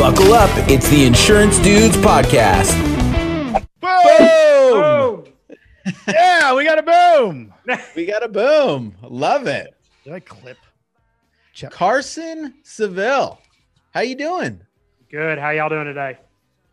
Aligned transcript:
Buckle 0.00 0.32
up. 0.32 0.48
It's 0.70 0.88
the 0.88 1.04
Insurance 1.04 1.58
Dudes 1.58 1.94
Podcast. 1.98 2.72
Boom! 3.82 5.24
yeah, 6.08 6.54
we 6.54 6.64
got 6.64 6.78
a 6.78 6.82
boom. 6.82 7.52
We 7.94 8.06
got 8.06 8.22
a 8.24 8.28
boom. 8.28 8.94
Love 9.02 9.46
it. 9.46 9.74
Did 10.04 10.14
I 10.14 10.20
clip? 10.20 10.56
Check. 11.52 11.70
Carson 11.70 12.54
Saville. 12.62 13.38
How 13.92 14.00
you 14.00 14.14
doing? 14.14 14.60
Good. 15.10 15.38
How 15.38 15.50
y'all 15.50 15.68
doing 15.68 15.84
today? 15.84 16.16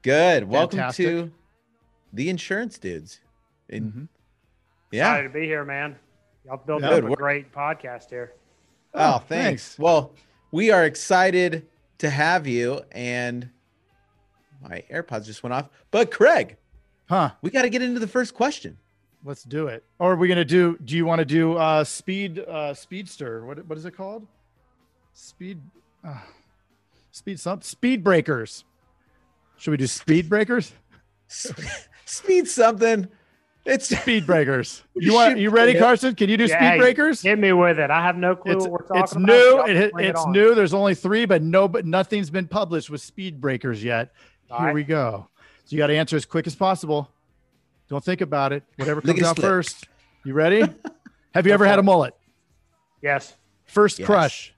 Good. 0.04 0.46
Welcome 0.48 0.78
Fantastic. 0.80 1.06
to 1.08 1.32
the 2.14 2.30
Insurance 2.30 2.78
Dudes. 2.78 3.20
And 3.70 3.92
Mhm. 3.92 4.08
yeah. 4.92 5.12
Excited 5.12 5.34
to 5.34 5.34
be 5.40 5.46
here, 5.46 5.66
man. 5.66 5.98
Y'all 6.46 6.62
built 6.66 6.82
Good 6.82 6.94
up 6.94 7.04
a 7.04 7.08
work. 7.08 7.20
great 7.20 7.52
podcast 7.52 8.10
here. 8.10 8.32
Oh, 8.94 9.16
Oh, 9.16 9.18
thanks. 9.18 9.28
thanks. 9.28 9.80
Well, 9.80 10.14
we 10.52 10.72
are 10.72 10.86
excited 10.86 11.68
to 12.00 12.10
have 12.10 12.48
you. 12.48 12.82
And 12.92 13.50
my 14.62 14.84
AirPods 14.92 15.26
just 15.26 15.44
went 15.44 15.54
off. 15.54 15.70
But 15.92 16.12
Craig, 16.12 16.58
Huh. 17.10 17.32
we 17.42 17.50
got 17.50 17.62
to 17.64 17.70
get 17.70 17.82
into 17.82 18.00
the 18.00 18.08
first 18.08 18.34
question. 18.34 18.78
Let's 19.24 19.44
do 19.44 19.68
it. 19.68 19.84
Or 20.00 20.14
are 20.14 20.16
we 20.16 20.28
gonna 20.28 20.46
do? 20.46 20.78
Do 20.86 20.96
you 20.96 21.06
want 21.06 21.20
to 21.20 21.26
do 21.26 21.58
uh 21.58 21.84
speed 21.84 22.40
uh 22.40 22.74
speedster? 22.74 23.46
What 23.46 23.66
what 23.66 23.78
is 23.78 23.84
it 23.86 23.92
called? 23.92 24.26
Speed. 25.14 25.60
Uh, 26.04 26.20
speed 27.12 27.40
some 27.40 27.62
speed 27.62 28.04
breakers. 28.04 28.64
Should 29.58 29.72
we 29.72 29.78
do 29.78 29.88
speed 29.88 30.30
breakers? 30.30 30.72
Speed 32.06 32.48
something. 32.48 33.08
It's 33.68 33.90
Speed 34.02 34.26
breakers. 34.26 34.82
You 34.96 35.14
want? 35.14 35.38
You 35.38 35.50
ready. 35.50 35.76
Carson? 35.78 36.16
Can 36.16 36.30
you 36.30 36.38
do 36.38 36.46
Yeah, 36.46 36.72
speed 36.72 36.80
breakers? 36.80 37.22
Hit 37.22 37.38
me 37.38 37.52
with 37.52 37.80
it. 37.80 37.92
I 37.92 38.02
have 38.02 38.16
no 38.16 38.34
clue 38.36 38.54
It's, 38.54 38.64
what 38.64 38.72
we're 38.72 38.88
talking 38.88 39.04
it's 39.04 39.12
about. 39.12 39.26
new. 39.26 39.34
Y'all 39.34 39.66
It, 39.68 39.92
it's 40.00 40.22
on. 40.22 40.32
new. 40.32 40.56
There's 40.56 40.74
only 40.74 40.96
three, 40.96 41.26
but 41.26 41.42
no, 41.42 41.68
but 41.68 41.86
nothing's 41.86 42.30
been 42.30 42.48
published 42.48 42.90
with 42.90 43.02
speed 43.02 43.42
breakers 43.42 43.84
yet. 43.84 44.14
All 44.50 44.60
Here 44.60 44.68
right. 44.68 44.74
we 44.74 44.84
go. 44.86 45.28
So 45.66 45.76
you 45.76 45.78
got 45.80 45.88
to 45.88 45.98
answer 45.98 46.16
as 46.16 46.26
quick 46.26 46.48
as 46.48 46.56
possible. 46.56 47.12
Don't 47.90 48.04
think 48.04 48.22
about 48.22 48.54
it. 48.54 48.64
Whatever 48.78 49.02
comes 49.02 49.22
out 49.22 49.36
split. 49.36 49.46
first. 49.46 49.88
You 50.24 50.34
ready? 50.34 50.64
Have 51.34 51.46
you 51.46 51.52
ever 51.54 51.66
had 51.66 51.78
a 51.78 51.84
mullet? 51.84 52.16
Yes, 53.02 53.36
First 53.66 54.00
Yes. 54.00 54.06
crush. 54.06 54.54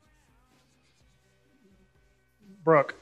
Brooke. 2.63 2.93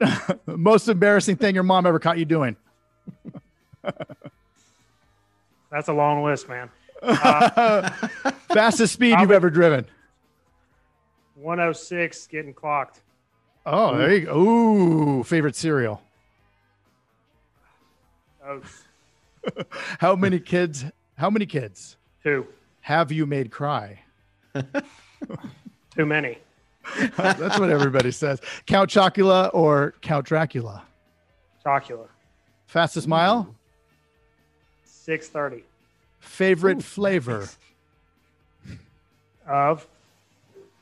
Most 0.46 0.88
embarrassing 0.88 1.36
thing 1.36 1.54
your 1.54 1.62
mom 1.64 1.86
ever 1.86 2.00
caught 2.00 2.18
you 2.18 2.24
doing. 2.24 2.56
That's 5.74 5.88
a 5.88 5.92
long 5.92 6.22
list, 6.22 6.48
man. 6.48 6.70
Uh, 7.02 7.90
Fastest 8.54 8.94
speed 8.94 9.18
you've 9.20 9.30
ever 9.30 9.50
driven. 9.50 9.84
106 11.34 12.26
getting 12.28 12.54
clocked. 12.54 13.02
Oh, 13.66 13.94
there 13.98 14.14
you 14.14 14.24
go. 14.24 14.38
Ooh, 14.38 15.22
favorite 15.22 15.54
cereal. 15.54 16.00
How 19.98 20.16
many 20.16 20.40
kids? 20.40 20.86
How 21.18 21.28
many 21.28 21.44
kids 21.44 21.98
two. 22.22 22.46
have 22.80 23.12
you 23.12 23.26
made 23.26 23.50
cry? 23.50 24.00
Too 24.54 26.06
many. 26.06 26.38
That's 27.18 27.58
what 27.58 27.68
everybody 27.68 28.12
says. 28.12 28.40
Count 28.64 28.88
Chocula 28.88 29.50
or 29.52 29.92
Count 30.00 30.24
Dracula? 30.24 30.84
Chocula. 31.66 32.06
Fastest 32.66 33.06
mile? 33.06 33.54
630 35.04 35.64
Favorite 36.20 36.82
flavor? 36.82 37.46
of. 39.46 39.86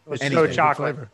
Let's 0.07 0.23
Anything. 0.23 0.47
go 0.47 0.53
chocolate. 0.53 0.95
Flavor. 0.95 1.11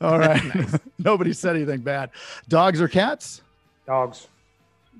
All 0.00 0.18
right. 0.20 0.80
Nobody 0.98 1.32
said 1.32 1.56
anything 1.56 1.80
bad. 1.80 2.10
Dogs 2.48 2.80
or 2.80 2.86
cats? 2.86 3.42
Dogs. 3.84 4.28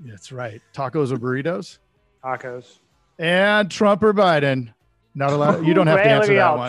That's 0.04 0.32
right. 0.32 0.60
Tacos 0.74 1.12
or 1.12 1.18
burritos? 1.18 1.78
Tacos. 2.24 2.78
And 3.18 3.70
Trump 3.70 4.02
or 4.02 4.12
Biden? 4.12 4.72
Not 5.14 5.32
allowed. 5.32 5.64
You 5.66 5.72
don't 5.72 5.86
have 5.86 6.02
to 6.02 6.10
answer 6.10 6.34
that 6.34 6.52
at 6.52 6.58
one. 6.58 6.68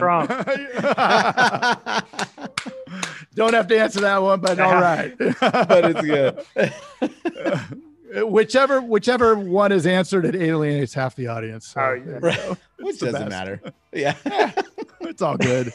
y'all, 1.89 3.01
don't 3.35 3.53
have 3.53 3.67
to 3.67 3.79
answer 3.79 4.01
that 4.01 4.21
one, 4.21 4.39
but 4.39 4.59
all 4.59 4.79
right. 4.79 5.17
but 5.17 5.95
it's 5.95 6.01
good. 6.01 7.83
Whichever 8.23 8.81
whichever 8.81 9.35
one 9.37 9.71
is 9.71 9.85
answered, 9.85 10.25
it 10.25 10.35
alienates 10.35 10.93
half 10.93 11.15
the 11.15 11.27
audience. 11.27 11.67
So 11.67 11.81
Oh, 11.81 11.93
yeah. 11.93 12.19
Right. 12.21 12.39
Which 12.79 12.99
doesn't 12.99 13.13
best. 13.13 13.29
matter. 13.29 13.61
Yeah. 13.93 14.15
It's 15.01 15.21
all 15.21 15.37
good. 15.37 15.71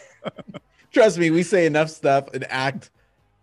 Trust 0.92 1.18
me, 1.18 1.30
we 1.30 1.42
say 1.42 1.64
enough 1.66 1.88
stuff 1.90 2.28
and 2.34 2.44
act 2.50 2.90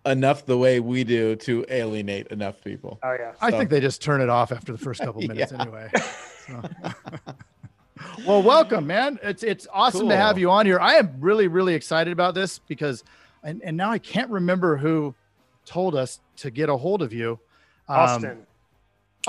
enough 0.05 0.45
the 0.45 0.57
way 0.57 0.79
we 0.79 1.03
do 1.03 1.35
to 1.37 1.65
alienate 1.69 2.27
enough 2.27 2.63
people. 2.63 2.99
Oh, 3.03 3.13
yeah. 3.19 3.33
I 3.41 3.49
think 3.51 3.69
they 3.69 3.79
just 3.79 4.01
turn 4.01 4.21
it 4.21 4.29
off 4.29 4.51
after 4.51 4.71
the 4.71 4.77
first 4.77 5.01
couple 5.01 5.21
minutes 5.21 5.51
Yeah. 5.51 5.61
anyway. 5.61 5.89
So. 6.45 6.61
well, 8.25 8.43
welcome, 8.43 8.85
man. 8.87 9.19
It's 9.23 9.43
it's 9.43 9.67
awesome 9.73 10.09
to 10.09 10.15
have 10.15 10.37
you 10.37 10.49
on 10.51 10.65
here. 10.65 10.79
I 10.79 10.95
am 10.95 11.15
really 11.19 11.47
really 11.47 11.73
excited 11.73 12.11
about 12.13 12.35
this 12.35 12.59
because, 12.59 13.03
and, 13.43 13.61
and 13.63 13.75
now 13.75 13.91
I 13.91 13.97
can't 13.99 14.29
remember 14.29 14.77
who 14.77 15.15
told 15.65 15.95
us 15.95 16.19
to 16.37 16.51
get 16.51 16.69
a 16.69 16.77
hold 16.77 17.01
of 17.01 17.11
you. 17.13 17.39
Um, 17.87 17.97
Austin. 17.99 18.45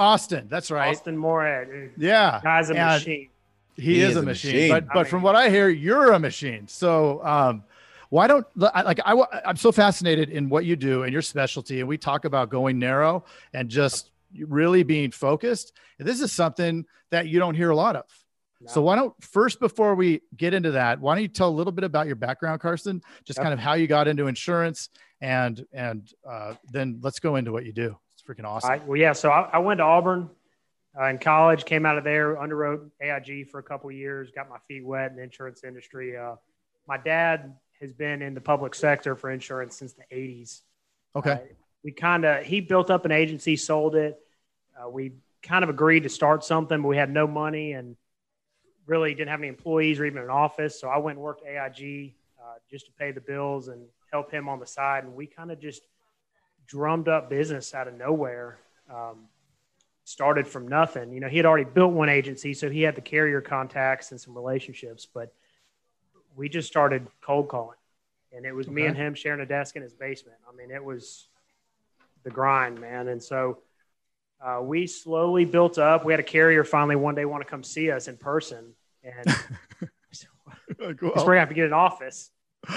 Austin, 0.01 0.47
that's 0.49 0.71
right. 0.71 0.89
Austin 0.89 1.17
Moorhead. 1.17 1.91
Yeah, 1.97 2.41
Guy's 2.43 2.71
a 2.71 2.75
And 2.75 2.95
machine. 3.01 3.29
He, 3.77 4.01
is, 4.01 4.17
a 4.17 4.23
machine, 4.23 4.53
machine. 4.53 4.69
but 4.71 4.85
I 4.85 4.87
but 4.95 4.95
mean- 5.03 5.05
from 5.11 5.23
what 5.23 5.37
I 5.37 5.49
hear, 5.51 5.69
you're 5.69 6.13
a 6.13 6.19
machine. 6.19 6.67
So 6.69 7.25
um, 7.25 7.65
why 8.09 8.27
don't 8.27 8.47
I- 8.75 8.83
like 8.83 9.01
I 9.05 9.13
I'm 9.47 9.57
so 9.57 9.71
fascinated 9.73 10.31
in 10.31 10.49
what 10.49 10.65
you 10.65 10.75
do 10.77 11.03
and 11.05 11.13
your 11.13 11.23
specialty, 11.23 11.81
and 11.81 11.89
we 11.89 11.97
talk 11.99 12.25
about 12.25 12.51
going 12.51 12.79
narrow 12.79 13.25
and 13.55 13.69
just 13.69 14.11
really 14.47 14.83
being 14.83 15.11
focused. 15.11 15.73
And 15.99 16.07
this 16.09 16.21
is 16.21 16.33
something 16.33 16.85
that 17.11 17.29
you 17.29 17.39
don't 17.39 17.55
hear 17.55 17.71
a 17.71 17.77
lot 17.77 17.95
of. 17.97 18.05
So 18.67 18.83
why 18.83 18.95
don't 18.97 19.15
first 19.25 19.59
before 19.61 19.95
we 19.95 20.21
get 20.37 20.53
into 20.53 20.73
that, 20.73 21.01
why 21.01 21.15
don't 21.15 21.23
you 21.23 21.29
tell 21.29 21.49
a 21.49 21.57
little 21.59 21.73
bit 21.73 21.85
about 21.85 22.07
your 22.07 22.17
background, 22.17 22.61
Carson? 22.61 23.01
Just 23.25 23.39
Yep. 23.39 23.45
kind 23.45 23.55
of 23.55 23.59
how 23.59 23.73
you 23.75 23.87
got 23.87 24.07
into 24.09 24.27
insurance, 24.27 24.91
and 25.23 25.65
and 25.73 26.13
uh, 26.29 26.55
then 26.71 26.99
let's 27.03 27.21
go 27.21 27.37
into 27.37 27.53
what 27.53 27.65
you 27.65 27.73
do. 27.73 27.97
It's 28.21 28.29
freaking 28.29 28.45
awesome. 28.45 28.71
Right. 28.71 28.87
Well, 28.87 28.97
yeah. 28.97 29.13
So 29.13 29.31
I, 29.31 29.49
I 29.53 29.59
went 29.59 29.79
to 29.79 29.85
Auburn 29.85 30.31
uh, 30.99 31.05
in 31.05 31.19
college, 31.19 31.65
came 31.65 31.87
out 31.87 31.99
of 31.99 32.05
there, 32.05 32.37
underwrote 32.37 32.91
AIG 33.01 33.49
for 33.49 33.59
a 33.59 33.63
couple 33.63 33.89
of 33.89 33.97
years, 33.97 34.31
got 34.31 34.49
my 34.49 34.59
feet 34.69 34.85
wet 34.85 35.11
in 35.11 35.17
the 35.17 35.23
insurance 35.23 35.65
industry. 35.65 36.17
Uh, 36.17 36.37
my 36.87 36.97
dad 36.97 37.55
has 37.81 37.93
been 37.93 38.23
in 38.23 38.35
the 38.35 38.41
public 38.41 38.75
sector 38.75 39.17
for 39.17 39.31
insurance 39.31 39.77
since 39.77 39.95
the 39.95 40.03
80s. 40.13 40.61
Okay. 41.17 41.31
Uh, 41.31 41.39
we 41.83 41.93
kind 41.93 42.25
of, 42.25 42.45
he 42.45 42.61
built 42.61 42.91
up 42.91 43.05
an 43.05 43.13
agency, 43.13 43.57
sold 43.57 43.95
it. 43.95 44.19
Uh, 44.79 44.89
we 44.89 45.13
kind 45.43 45.65
of 45.65 45.71
agreed 45.71 46.03
to 46.03 46.11
start 46.11 46.45
something, 46.45 46.83
but 46.83 46.89
we 46.89 46.97
had 46.97 47.11
no 47.11 47.27
money 47.27 47.73
and 47.73 47.97
really 48.87 49.15
didn't 49.15 49.29
have 49.29 49.41
any 49.41 49.49
employees 49.49 49.99
or 49.99 50.05
even 50.05 50.23
an 50.23 50.31
office. 50.31 50.79
So 50.79 50.89
I 50.89 50.99
went 50.99 51.17
and 51.17 51.25
worked 51.25 51.43
AIG 51.47 52.15
uh, 52.39 52.55
just 52.71 52.87
to 52.87 52.93
pay 52.93 53.13
the 53.13 53.21
bills 53.21 53.69
and 53.69 53.87
help 54.13 54.31
him 54.31 54.49
on 54.49 54.61
the 54.61 54.67
side. 54.67 55.05
And 55.05 55.15
we 55.15 55.27
kind 55.27 55.51
of 55.51 55.59
just 55.59 55.83
drummed 56.71 57.09
up 57.09 57.29
business 57.29 57.75
out 57.75 57.89
of 57.89 57.95
nowhere. 57.95 58.59
Um, 58.89 59.27
started 60.05 60.47
from 60.47 60.67
nothing. 60.67 61.13
You 61.13 61.21
know, 61.21 61.29
he 61.29 61.37
had 61.37 61.47
already 61.47 61.65
built 61.65 61.93
one 61.93 62.09
agency, 62.09 62.55
so 62.55 62.71
he 62.71 62.83
had 62.83 62.95
the 62.95 63.01
carrier 63.01 63.41
contacts 63.41 64.11
and 64.11 64.21
some 64.21 64.35
relationships, 64.35 65.07
but 65.13 65.33
we 66.37 66.49
just 66.49 66.69
started 66.69 67.07
cold 67.21 67.49
calling. 67.49 67.77
And 68.33 68.45
it 68.45 68.53
was 68.53 68.69
me 68.69 68.87
and 68.87 68.97
him 68.97 69.15
sharing 69.15 69.41
a 69.41 69.47
desk 69.47 69.77
in 69.77 69.83
his 69.83 69.93
basement. 69.93 70.37
I 70.49 70.57
mean, 70.57 70.71
it 70.71 70.83
was 70.83 71.29
the 72.23 72.31
grind, 72.31 72.81
man. 72.81 73.09
And 73.09 73.23
so 73.23 73.59
uh, 74.41 74.61
we 74.63 74.87
slowly 74.87 75.45
built 75.45 75.79
up. 75.79 76.05
We 76.05 76.13
had 76.13 76.21
a 76.21 76.25
carrier 76.25 76.63
finally 76.63 76.97
one 76.97 77.17
day 77.17 77.25
want 77.25 77.43
to 77.45 77.49
come 77.49 77.65
see 77.65 77.91
us 77.91 78.07
in 78.07 78.17
person. 78.17 78.73
And 79.03 79.31
so 80.13 80.29
Like, 80.79 81.03
we're 81.03 81.11
going 81.11 81.35
to 81.35 81.41
have 81.41 81.49
to 81.49 81.55
get 81.55 81.67
an 81.67 81.73
office. 81.73 82.31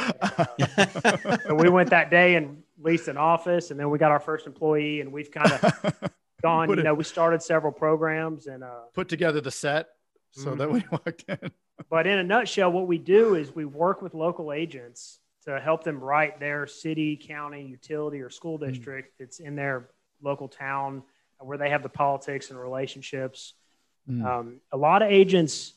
And 1.45 1.59
we 1.59 1.69
went 1.69 1.89
that 1.91 2.09
day 2.09 2.35
and 2.35 2.63
leased 2.83 3.07
an 3.07 3.17
office, 3.17 3.72
and 3.72 3.79
then 3.79 3.90
we 3.90 3.97
got 3.97 4.11
our 4.11 4.19
first 4.19 4.46
employee, 4.46 5.02
and 5.02 5.11
we've 5.11 5.31
kind 5.31 5.52
of 5.52 6.11
gone. 6.41 6.69
You 6.69 6.75
it- 6.75 6.84
know, 6.84 6.93
we 6.93 7.03
started 7.03 7.41
several 7.41 7.72
programs, 7.72 8.47
and 8.47 8.63
uh, 8.63 8.81
put 8.93 9.09
together 9.09 9.41
the 9.41 9.52
set 9.52 9.90
so 10.31 10.52
Mhm. 10.52 10.58
that 10.58 10.72
we 10.72 10.84
walked 10.91 11.23
in. 11.28 11.52
but 11.90 12.05
in 12.08 12.19
a 12.19 12.23
nutshell, 12.23 12.72
what 12.72 12.87
we 12.87 12.97
do 12.97 13.35
is 13.35 13.55
we 13.55 13.66
work 13.66 14.02
with 14.02 14.13
local 14.13 14.52
agents 14.52 15.19
to 15.46 15.59
help 15.59 15.84
them 15.84 15.99
write 15.99 16.40
their 16.40 16.66
city, 16.67 17.17
county, 17.17 17.63
utility, 17.63 18.22
or 18.22 18.29
school 18.29 18.58
Mm. 18.59 18.67
district 18.69 19.19
that's 19.19 19.40
in 19.40 19.55
their 19.55 19.90
local 20.22 20.47
town 20.47 21.03
where 21.40 21.58
they 21.58 21.69
have 21.69 21.84
the 21.84 21.90
politics 21.90 22.49
and 22.52 22.59
relationships. 22.59 23.53
Mm. 24.09 24.25
Um, 24.25 24.61
a 24.72 24.78
lot 24.78 25.02
of 25.02 25.09
agents 25.11 25.73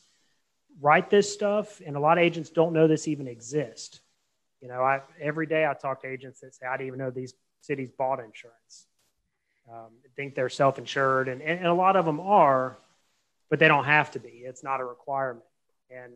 write 0.79 1.09
this 1.09 1.31
stuff, 1.33 1.81
and 1.85 1.95
a 1.97 1.99
lot 1.99 2.17
of 2.17 2.23
agents 2.23 2.49
don't 2.49 2.71
know 2.71 2.87
this 2.87 3.07
even 3.07 3.27
exists. 3.27 3.99
You 4.61 4.67
know, 4.67 4.81
I 4.81 5.01
every 5.21 5.45
day 5.45 5.65
I 5.65 5.73
talk 5.73 6.01
to 6.01 6.07
agents 6.07 6.39
that 6.41 6.55
say 6.55 6.65
I 6.65 6.77
didn't 6.77 6.87
even 6.87 6.99
know 6.99 7.11
these 7.11 7.33
cities 7.61 7.91
bought 7.91 8.19
insurance. 8.19 8.87
Um, 9.69 9.91
think 10.15 10.33
they're 10.33 10.49
self-insured, 10.49 11.27
and, 11.27 11.41
and, 11.41 11.59
and 11.59 11.67
a 11.67 11.73
lot 11.73 11.95
of 11.95 12.05
them 12.05 12.19
are, 12.19 12.77
but 13.49 13.59
they 13.59 13.67
don't 13.67 13.83
have 13.83 14.11
to 14.11 14.19
be. 14.19 14.29
It's 14.29 14.63
not 14.63 14.79
a 14.79 14.85
requirement. 14.85 15.45
And 15.89 16.13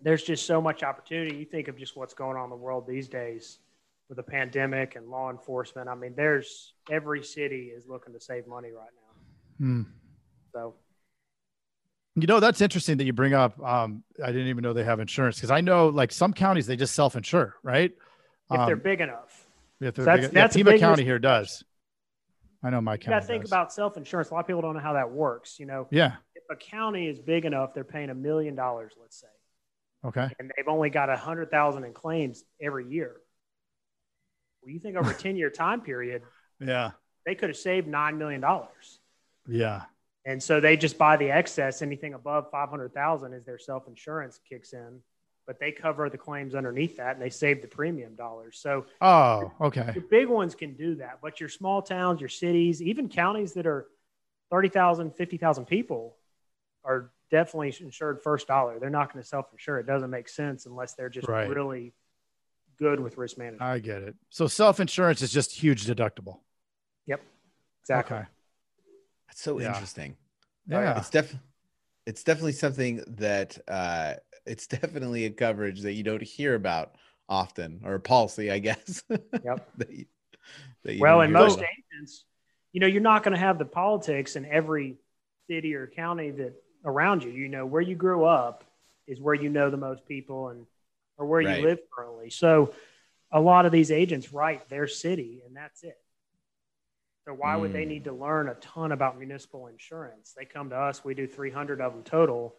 there's 0.00 0.22
just 0.22 0.46
so 0.46 0.60
much 0.60 0.82
opportunity. 0.82 1.36
You 1.36 1.44
think 1.44 1.68
of 1.68 1.76
just 1.76 1.96
what's 1.96 2.14
going 2.14 2.36
on 2.36 2.44
in 2.44 2.50
the 2.50 2.56
world 2.56 2.86
these 2.86 3.06
days. 3.08 3.58
with 4.08 4.16
the 4.16 4.22
pandemic 4.22 4.96
and 4.96 5.08
law 5.08 5.30
enforcement. 5.30 5.88
I 5.88 5.94
mean, 5.94 6.14
there's 6.16 6.74
every 6.90 7.22
city 7.22 7.72
is 7.74 7.86
looking 7.88 8.12
to 8.12 8.20
save 8.20 8.46
money 8.46 8.70
right 8.70 8.90
now. 8.94 9.66
Hmm. 9.66 9.82
So 10.52 10.74
You 12.16 12.26
know, 12.28 12.38
that's 12.38 12.60
interesting 12.60 12.96
that 12.98 13.04
you 13.04 13.12
bring 13.12 13.34
up. 13.34 13.60
Um, 13.60 14.04
I 14.22 14.28
didn't 14.28 14.46
even 14.46 14.62
know 14.62 14.72
they 14.72 14.84
have 14.84 15.00
insurance 15.00 15.36
because 15.36 15.50
I 15.50 15.60
know 15.60 15.88
like 15.88 16.12
some 16.12 16.32
counties 16.32 16.66
they 16.66 16.76
just 16.76 16.94
self 16.94 17.16
insure, 17.16 17.56
right? 17.62 17.90
if 18.50 18.66
they're 18.66 18.74
Um, 18.76 18.80
big 18.80 19.00
enough, 19.00 19.46
if 19.80 19.94
they're 19.94 20.04
that's- 20.04 20.26
big- 20.28 20.34
yeah, 20.36 20.42
that's 20.42 20.54
a 20.54 20.58
Pima 20.58 20.78
County 20.78 21.02
here 21.02 21.18
does. 21.18 21.64
I 22.62 22.70
know 22.70 22.80
my 22.80 22.96
county. 22.96 23.18
got 23.20 23.26
think 23.26 23.42
does. 23.42 23.50
about 23.50 23.72
self 23.72 23.96
insurance. 23.96 24.30
A 24.30 24.34
lot 24.34 24.40
of 24.40 24.46
people 24.46 24.62
don't 24.62 24.74
know 24.74 24.80
how 24.80 24.92
that 24.92 25.10
works. 25.10 25.58
You 25.58 25.66
know, 25.66 25.88
Yeah. 25.90 26.16
if 26.36 26.44
a 26.50 26.56
county 26.56 27.08
is 27.08 27.18
big 27.18 27.44
enough, 27.46 27.74
they're 27.74 27.84
paying 27.84 28.10
a 28.10 28.14
million 28.14 28.54
dollars, 28.54 28.92
let's 29.00 29.16
say, 29.20 29.26
Okay. 30.04 30.28
and 30.38 30.52
they've 30.56 30.68
only 30.68 30.90
got 30.90 31.10
a 31.10 31.16
hundred 31.16 31.50
thousand 31.50 31.84
in 31.84 31.92
claims 31.94 32.44
every 32.60 32.86
year. 32.86 33.16
Well, 34.62 34.70
you 34.72 34.78
think 34.78 34.96
over 34.96 35.10
a 35.10 35.14
ten 35.14 35.36
year 35.36 35.50
time 35.50 35.80
period, 35.80 36.22
Yeah. 36.60 36.92
they 37.26 37.34
could 37.34 37.48
have 37.48 37.56
saved 37.58 37.88
nine 37.88 38.18
million 38.18 38.40
dollars. 38.40 39.00
Yeah. 39.48 39.82
And 40.24 40.42
so 40.42 40.60
they 40.60 40.76
just 40.76 40.96
buy 40.96 41.16
the 41.16 41.30
excess. 41.30 41.82
Anything 41.82 42.14
above 42.14 42.50
five 42.50 42.68
hundred 42.70 42.94
thousand 42.94 43.34
is 43.34 43.44
their 43.44 43.58
self 43.58 43.86
insurance 43.88 44.40
kicks 44.48 44.72
in, 44.72 45.00
but 45.46 45.60
they 45.60 45.70
cover 45.72 46.08
the 46.08 46.16
claims 46.18 46.54
underneath 46.54 46.96
that, 46.96 47.14
and 47.16 47.22
they 47.22 47.30
save 47.30 47.60
the 47.60 47.68
premium 47.68 48.14
dollars. 48.14 48.58
So 48.58 48.86
Oh, 49.00 49.52
okay. 49.60 49.90
the 49.94 50.00
big 50.10 50.28
ones 50.28 50.54
can 50.54 50.74
do 50.74 50.94
that, 50.96 51.18
but 51.22 51.40
your 51.40 51.48
small 51.48 51.82
towns, 51.82 52.20
your 52.20 52.30
cities, 52.30 52.80
even 52.80 53.08
counties 53.08 53.52
that 53.54 53.66
are 53.66 53.86
30,000, 54.50 55.14
50,000 55.14 55.66
people 55.66 56.16
are 56.84 57.10
definitely 57.30 57.74
insured 57.80 58.22
first 58.22 58.46
dollar. 58.46 58.78
They're 58.78 58.90
not 58.90 59.12
going 59.12 59.22
to 59.22 59.28
self 59.28 59.46
insure. 59.52 59.78
It 59.78 59.86
doesn't 59.86 60.10
make 60.10 60.28
sense 60.28 60.66
unless 60.66 60.94
they're 60.94 61.08
just 61.10 61.28
Right. 61.28 61.48
really 61.48 61.92
good 62.78 62.98
with 62.98 63.18
risk 63.18 63.38
management. 63.38 63.62
I 63.62 63.78
get 63.78 64.02
it. 64.02 64.14
So 64.30 64.46
self 64.46 64.80
insurance 64.80 65.20
is 65.22 65.32
just 65.32 65.52
huge 65.52 65.86
deductible. 65.86 66.40
Yep. 67.06 67.22
Exactly. 67.82 68.16
Okay. 68.16 68.26
That's 69.34 69.42
so 69.42 69.60
Yeah. 69.60 69.68
interesting. 69.68 70.16
Yeah. 70.68 70.98
It's 70.98 71.10
def 71.10 71.34
it's 72.06 72.22
definitely 72.22 72.52
something 72.52 73.02
that 73.16 73.58
uh 73.66 74.14
it's 74.46 74.66
definitely 74.78 75.24
a 75.24 75.30
coverage 75.30 75.80
that 75.82 75.92
you 75.94 76.04
don't 76.04 76.22
hear 76.22 76.54
about 76.54 76.94
often 77.28 77.80
or 77.84 77.94
a 77.94 78.00
policy, 78.00 78.50
I 78.50 78.60
guess. 78.60 79.02
Yep. 79.44 79.68
that 79.78 79.90
you, 79.90 80.04
that 80.84 80.94
you 80.94 81.00
Well, 81.00 81.20
don't 81.20 81.24
in 81.24 81.32
most 81.32 81.58
about. 81.58 81.66
agents, 81.98 82.24
you 82.72 82.80
know, 82.80 82.86
you're 82.86 83.02
not 83.02 83.24
going 83.24 83.34
to 83.34 83.40
have 83.40 83.58
the 83.58 83.64
politics 83.64 84.36
in 84.36 84.46
every 84.46 84.96
city 85.50 85.74
or 85.74 85.86
county 85.88 86.30
that 86.30 86.54
around 86.84 87.24
you. 87.24 87.30
You 87.30 87.48
know, 87.48 87.66
where 87.66 87.82
you 87.82 87.96
grew 87.96 88.24
up 88.24 88.64
is 89.06 89.20
where 89.20 89.34
you 89.34 89.48
know 89.48 89.70
the 89.70 89.76
most 89.76 90.06
people 90.06 90.48
and 90.48 90.66
or 91.18 91.26
where 91.26 91.40
Right. 91.40 91.58
you 91.58 91.64
live 91.64 91.80
currently. 91.94 92.30
So 92.30 92.72
a 93.32 93.40
lot 93.40 93.66
of 93.66 93.72
these 93.72 93.90
agents 93.90 94.32
write 94.32 94.68
their 94.68 94.86
city 94.86 95.42
and 95.46 95.56
that's 95.56 95.82
it. 95.82 95.98
So 97.24 97.32
why 97.32 97.56
would 97.56 97.72
they 97.72 97.84
Mm. 97.84 97.88
need 97.88 98.04
to 98.04 98.12
learn 98.12 98.48
a 98.50 98.54
ton 98.56 98.92
about 98.92 99.18
municipal 99.18 99.66
insurance? 99.68 100.32
They 100.34 100.44
come 100.44 100.68
to 100.70 100.76
us, 100.78 101.04
we 101.04 101.14
do 101.14 101.26
300 101.26 101.80
of 101.80 101.92
them 101.94 102.04
total. 102.04 102.58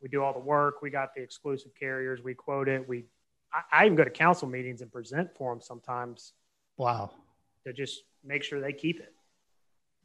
We 0.00 0.08
do 0.08 0.22
all 0.22 0.32
the 0.32 0.40
work. 0.40 0.82
We 0.82 0.90
got 0.90 1.14
the 1.14 1.22
exclusive 1.22 1.72
carriers. 1.78 2.20
We 2.22 2.34
quote 2.34 2.68
it. 2.68 2.86
We, 2.88 3.04
I, 3.52 3.62
I 3.82 3.84
even 3.86 3.96
go 3.96 4.02
to 4.02 4.10
council 4.10 4.48
meetings 4.48 4.82
and 4.82 4.90
present 4.90 5.32
for 5.36 5.52
them 5.54 5.60
sometimes 5.60 6.32
Wow. 6.76 7.12
to 7.64 7.72
just 7.72 8.02
make 8.24 8.42
sure 8.42 8.60
they 8.60 8.72
keep 8.72 8.98
it. 8.98 9.14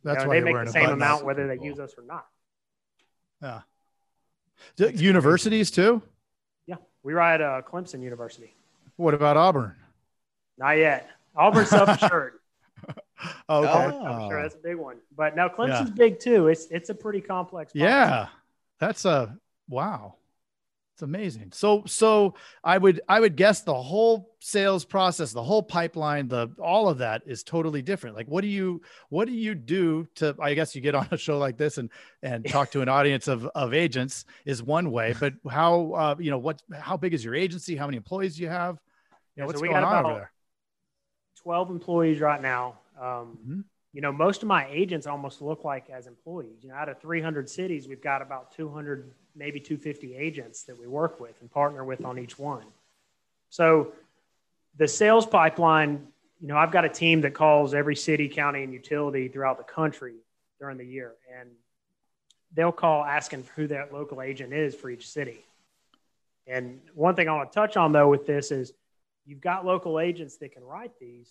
That's 0.03 0.19
You 0.19 0.23
know, 0.25 0.29
why 0.29 0.39
they 0.41 0.53
make 0.53 0.65
the 0.65 0.71
same 0.71 0.89
amount 0.91 1.25
whether 1.25 1.47
they 1.47 1.57
use 1.63 1.79
us 1.79 1.95
or 1.97 2.03
not. 2.03 2.27
Yeah. 3.41 3.61
D- 4.75 4.89
Universities 5.03 5.71
too. 5.71 6.03
Yeah, 6.67 6.77
we 7.01 7.13
ride 7.13 7.41
uh, 7.41 7.61
Clemson 7.63 8.01
University. 8.03 8.53
What 8.95 9.15
about 9.15 9.37
Auburn? 9.37 9.75
Not 10.59 10.77
yet. 10.77 11.09
Auburn's 11.35 11.69
self-insured. 11.69 12.33
Oh, 13.49 13.63
okay. 13.63 13.85
Oh. 13.97 14.03
Self-insured, 14.03 14.43
that's 14.43 14.55
a 14.55 14.59
big 14.59 14.75
one. 14.77 14.97
But 15.15 15.35
now 15.35 15.47
Clemson's 15.49 15.91
big 15.91 16.19
too. 16.19 16.47
It's 16.47 16.67
it's 16.71 16.89
a 16.89 16.95
pretty 16.95 17.21
complex. 17.21 17.73
policy. 17.73 17.89
Yeah, 17.89 18.27
that's 18.79 19.05
a 19.05 19.37
wow. 19.69 20.15
It's 20.97 21.03
amazing. 21.03 21.51
So, 21.53 21.83
so 21.85 22.33
I 22.63 22.79
would, 22.79 23.01
I 23.07 23.19
would 23.19 23.35
guess 23.35 23.61
the 23.61 23.71
whole 23.75 24.35
sales 24.39 24.83
process, 24.83 25.31
the 25.31 25.43
whole 25.43 25.61
pipeline, 25.61 26.27
the 26.27 26.49
all 26.59 26.89
of 26.89 26.97
that 26.97 27.21
is 27.27 27.43
totally 27.43 27.83
different. 27.83 28.15
Like, 28.15 28.25
what 28.27 28.41
do 28.41 28.47
you, 28.47 28.81
what 29.09 29.27
do 29.27 29.33
you 29.35 29.53
do 29.53 30.07
to? 30.15 30.35
I 30.41 30.55
guess 30.55 30.73
you 30.73 30.81
get 30.81 30.95
on 30.95 31.07
a 31.11 31.17
show 31.17 31.37
like 31.37 31.55
this 31.55 31.77
and 31.77 31.91
and 32.23 32.43
talk 32.49 32.71
to 32.71 32.81
an 32.81 32.89
audience 32.89 33.27
of 33.27 33.45
of 33.53 33.75
agents 33.75 34.25
is 34.45 34.63
one 34.63 34.89
way, 34.89 35.13
but 35.19 35.33
how, 35.47 35.91
uh, 35.91 36.15
you 36.17 36.31
know, 36.31 36.39
what, 36.39 36.63
how 36.73 36.97
big 36.97 37.13
is 37.13 37.23
your 37.23 37.35
agency? 37.35 37.75
How 37.75 37.85
many 37.85 37.97
employees 37.97 38.37
do 38.37 38.41
you 38.41 38.49
have? 38.49 38.79
You 39.35 39.43
know, 39.43 39.43
Yeah, 39.43 39.43
so 39.43 39.47
what's 39.49 39.61
we 39.61 39.67
going 39.67 39.81
got 39.83 39.93
on 39.93 40.05
over 40.05 40.13
there? 40.15 40.31
12 41.43 41.69
employees 41.69 42.19
right 42.19 42.41
now. 42.41 42.79
Um, 42.97 43.37
Mhm. 43.45 43.63
You 43.93 44.01
know, 44.01 44.11
most 44.11 44.43
of 44.43 44.47
my 44.47 44.67
agents 44.69 45.07
almost 45.07 45.41
look 45.41 45.63
like 45.63 45.89
as 45.89 46.07
employees. 46.07 46.61
You 46.61 46.69
know, 46.69 46.75
out 46.75 46.89
of 46.89 46.99
300 46.99 47.49
cities, 47.49 47.87
we've 47.87 48.01
got 48.01 48.21
about 48.21 48.51
200, 48.51 49.11
maybe 49.35 49.59
250 49.59 50.15
agents 50.15 50.63
that 50.63 50.77
we 50.77 50.87
work 50.87 51.19
with 51.19 51.39
and 51.41 51.49
partner 51.49 51.83
with 51.83 52.05
on 52.05 52.19
each 52.19 52.37
one. 52.37 52.65
So 53.49 53.93
the 54.75 54.87
sales 54.87 55.25
pipeline, 55.25 56.11
you 56.39 56.47
know, 56.47 56.57
I've 56.57 56.71
got 56.71 56.85
a 56.85 56.89
team 56.89 57.21
that 57.21 57.33
calls 57.33 57.73
every 57.73 57.95
city, 57.95 58.27
county, 58.29 58.63
and 58.63 58.73
utility 58.73 59.29
throughout 59.29 59.57
the 59.57 59.63
country 59.63 60.15
during 60.59 60.77
the 60.77 60.85
year. 60.85 61.15
And 61.39 61.49
they'll 62.53 62.71
call 62.71 63.03
asking 63.03 63.45
who 63.55 63.67
that 63.67 63.93
local 63.93 64.21
agent 64.21 64.53
is 64.53 64.75
for 64.75 64.89
each 64.89 65.09
city. 65.09 65.43
And 66.45 66.81
one 66.93 67.15
thing 67.15 67.27
I 67.27 67.33
want 67.33 67.51
to 67.51 67.55
touch 67.55 67.77
on 67.77 67.91
though 67.91 68.09
with 68.09 68.27
this 68.27 68.51
is 68.51 68.73
you've 69.25 69.41
got 69.41 69.65
local 69.65 69.99
agents 69.99 70.37
that 70.37 70.51
can 70.51 70.63
write 70.63 70.91
these, 70.99 71.29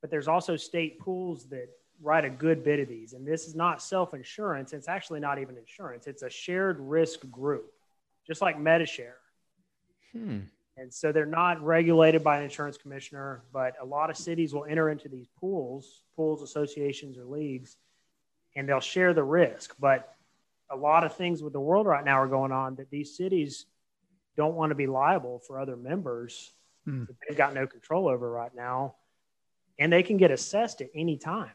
but 0.00 0.10
there's 0.10 0.28
also 0.28 0.56
state 0.56 0.98
pools 0.98 1.44
that 1.46 1.68
write 2.02 2.24
a 2.24 2.30
good 2.30 2.64
bit 2.64 2.80
of 2.80 2.88
these. 2.88 3.12
And 3.12 3.26
this 3.26 3.46
is 3.46 3.54
not 3.54 3.82
self 3.82 4.14
insurance. 4.14 4.72
It's 4.72 4.88
actually 4.88 5.20
not 5.20 5.38
even 5.38 5.56
insurance. 5.56 6.06
It's 6.06 6.22
a 6.22 6.30
shared 6.30 6.78
risk 6.80 7.30
group, 7.30 7.72
just 8.26 8.40
like 8.40 8.58
Medi-Share. 8.58 9.16
Hmm. 10.12 10.40
And 10.76 10.92
so 10.92 11.12
they're 11.12 11.26
not 11.26 11.62
regulated 11.62 12.24
by 12.24 12.38
an 12.38 12.42
insurance 12.44 12.78
commissioner, 12.78 13.42
but 13.52 13.74
a 13.82 13.84
lot 13.84 14.08
of 14.08 14.16
cities 14.16 14.54
will 14.54 14.64
enter 14.64 14.88
into 14.88 15.08
these 15.08 15.26
pools, 15.38 16.04
pools, 16.16 16.42
associations, 16.42 17.18
or 17.18 17.24
leagues, 17.24 17.76
and 18.56 18.66
they'll 18.66 18.80
share 18.80 19.12
the 19.12 19.22
risk. 19.22 19.74
But 19.78 20.14
a 20.70 20.76
lot 20.76 21.04
of 21.04 21.14
things 21.14 21.42
with 21.42 21.52
the 21.52 21.60
world 21.60 21.86
right 21.86 22.04
now 22.04 22.18
are 22.18 22.28
going 22.28 22.52
on 22.52 22.76
that 22.76 22.88
these 22.90 23.14
cities 23.14 23.66
don't 24.36 24.54
want 24.54 24.70
to 24.70 24.74
be 24.74 24.86
liable 24.86 25.40
for 25.40 25.60
other 25.60 25.76
members 25.76 26.52
Hmm. 26.86 27.04
that 27.04 27.16
they've 27.28 27.36
got 27.36 27.52
no 27.52 27.66
control 27.66 28.08
over 28.08 28.30
right 28.30 28.54
now. 28.54 28.94
And 29.80 29.90
they 29.92 30.02
can 30.02 30.18
get 30.18 30.30
assessed 30.30 30.82
at 30.82 30.90
any 30.94 31.16
time. 31.16 31.50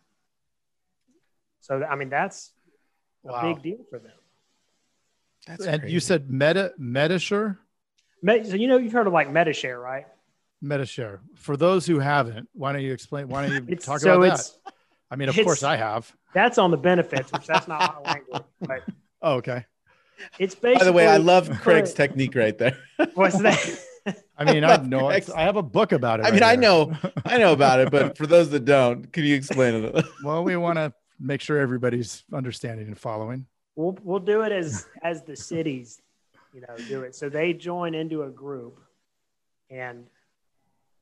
So, 1.62 1.84
I 1.84 1.96
mean, 1.96 2.10
that's 2.10 2.51
a 3.24 3.32
Wow. 3.32 3.53
big 3.53 3.62
deal 3.63 3.86
for 3.89 4.00
them. 4.00 4.12
That's 5.48 5.65
And 5.65 5.82
crazy. 5.84 5.94
you 5.94 6.00
said 6.00 6.29
Meta 6.29 6.74
Metasure, 6.79 7.58
Me- 8.24 8.44
So, 8.44 8.55
you 8.55 8.67
know, 8.67 8.77
you've 8.77 8.91
heard 8.94 9.05
of 9.05 9.13
like 9.13 9.29
Medi-Share, 9.32 9.79
right? 9.79 10.08
Medi-Share. 10.62 11.22
For 11.36 11.55
those 11.55 11.86
who 11.86 12.00
haven't, 12.00 12.50
why 12.53 12.72
don't 12.74 12.82
you 12.82 12.91
explain? 12.94 13.27
Why 13.27 13.48
don't 13.48 13.70
you 13.70 13.75
talk 13.77 14.00
so 14.00 14.22
about 14.24 14.34
it's, 14.39 14.50
that? 14.50 14.60
I 15.12 15.15
mean, 15.17 15.29
of 15.29 15.36
course 15.36 15.62
I 15.62 15.75
have. 15.75 16.12
That's 16.34 16.58
on 16.58 16.72
the 16.72 16.77
benefits, 16.77 17.32
which 17.32 17.46
that's 17.46 17.67
not 17.67 18.01
my 18.03 18.12
language, 18.12 18.44
but 18.62 18.84
Oh, 19.22 19.36
okay. 19.36 19.65
it's 20.39 20.55
basically. 20.55 20.79
By 20.79 20.84
the 20.86 20.94
way, 20.94 21.08
I 21.08 21.17
love 21.17 21.51
Craig's 21.62 21.94
technique 21.94 22.34
right 22.36 22.58
there. 22.58 22.77
What's 23.13 23.38
that? 23.39 23.79
I 24.38 24.43
mean, 24.53 24.63
I 24.63 24.67
love 24.75 24.88
know 24.88 25.09
I 25.09 25.41
have 25.43 25.55
a 25.55 25.63
book 25.63 25.91
about 25.91 26.19
it. 26.19 26.25
I 26.25 26.31
mean, 26.31 26.41
right 26.41 26.51
I 26.51 26.55
know, 26.62 26.93
I 27.25 27.38
know 27.38 27.53
about 27.53 27.79
it, 27.79 27.91
but 27.91 28.17
for 28.17 28.27
those 28.27 28.50
that 28.51 28.65
don't, 28.65 29.12
can 29.12 29.24
you 29.24 29.35
explain 29.35 29.83
it? 29.83 30.05
Well, 30.24 30.43
we 30.43 30.55
want 30.57 30.77
to 30.77 30.93
make 31.19 31.41
sure 31.41 31.57
everybody's 31.59 32.24
understanding 32.33 32.88
and 32.88 32.97
following. 32.97 33.45
we'll 33.75 33.97
we'll 34.03 34.19
do 34.19 34.41
it 34.41 34.51
as 34.51 34.88
as 35.01 35.24
the 35.24 35.35
cities, 35.35 36.01
you 36.53 36.62
know, 36.62 36.75
do 36.88 37.01
it. 37.01 37.15
So 37.15 37.29
they 37.29 37.53
join 37.53 37.95
into 37.95 38.24
a 38.24 38.29
group, 38.29 38.79
and 39.69 40.05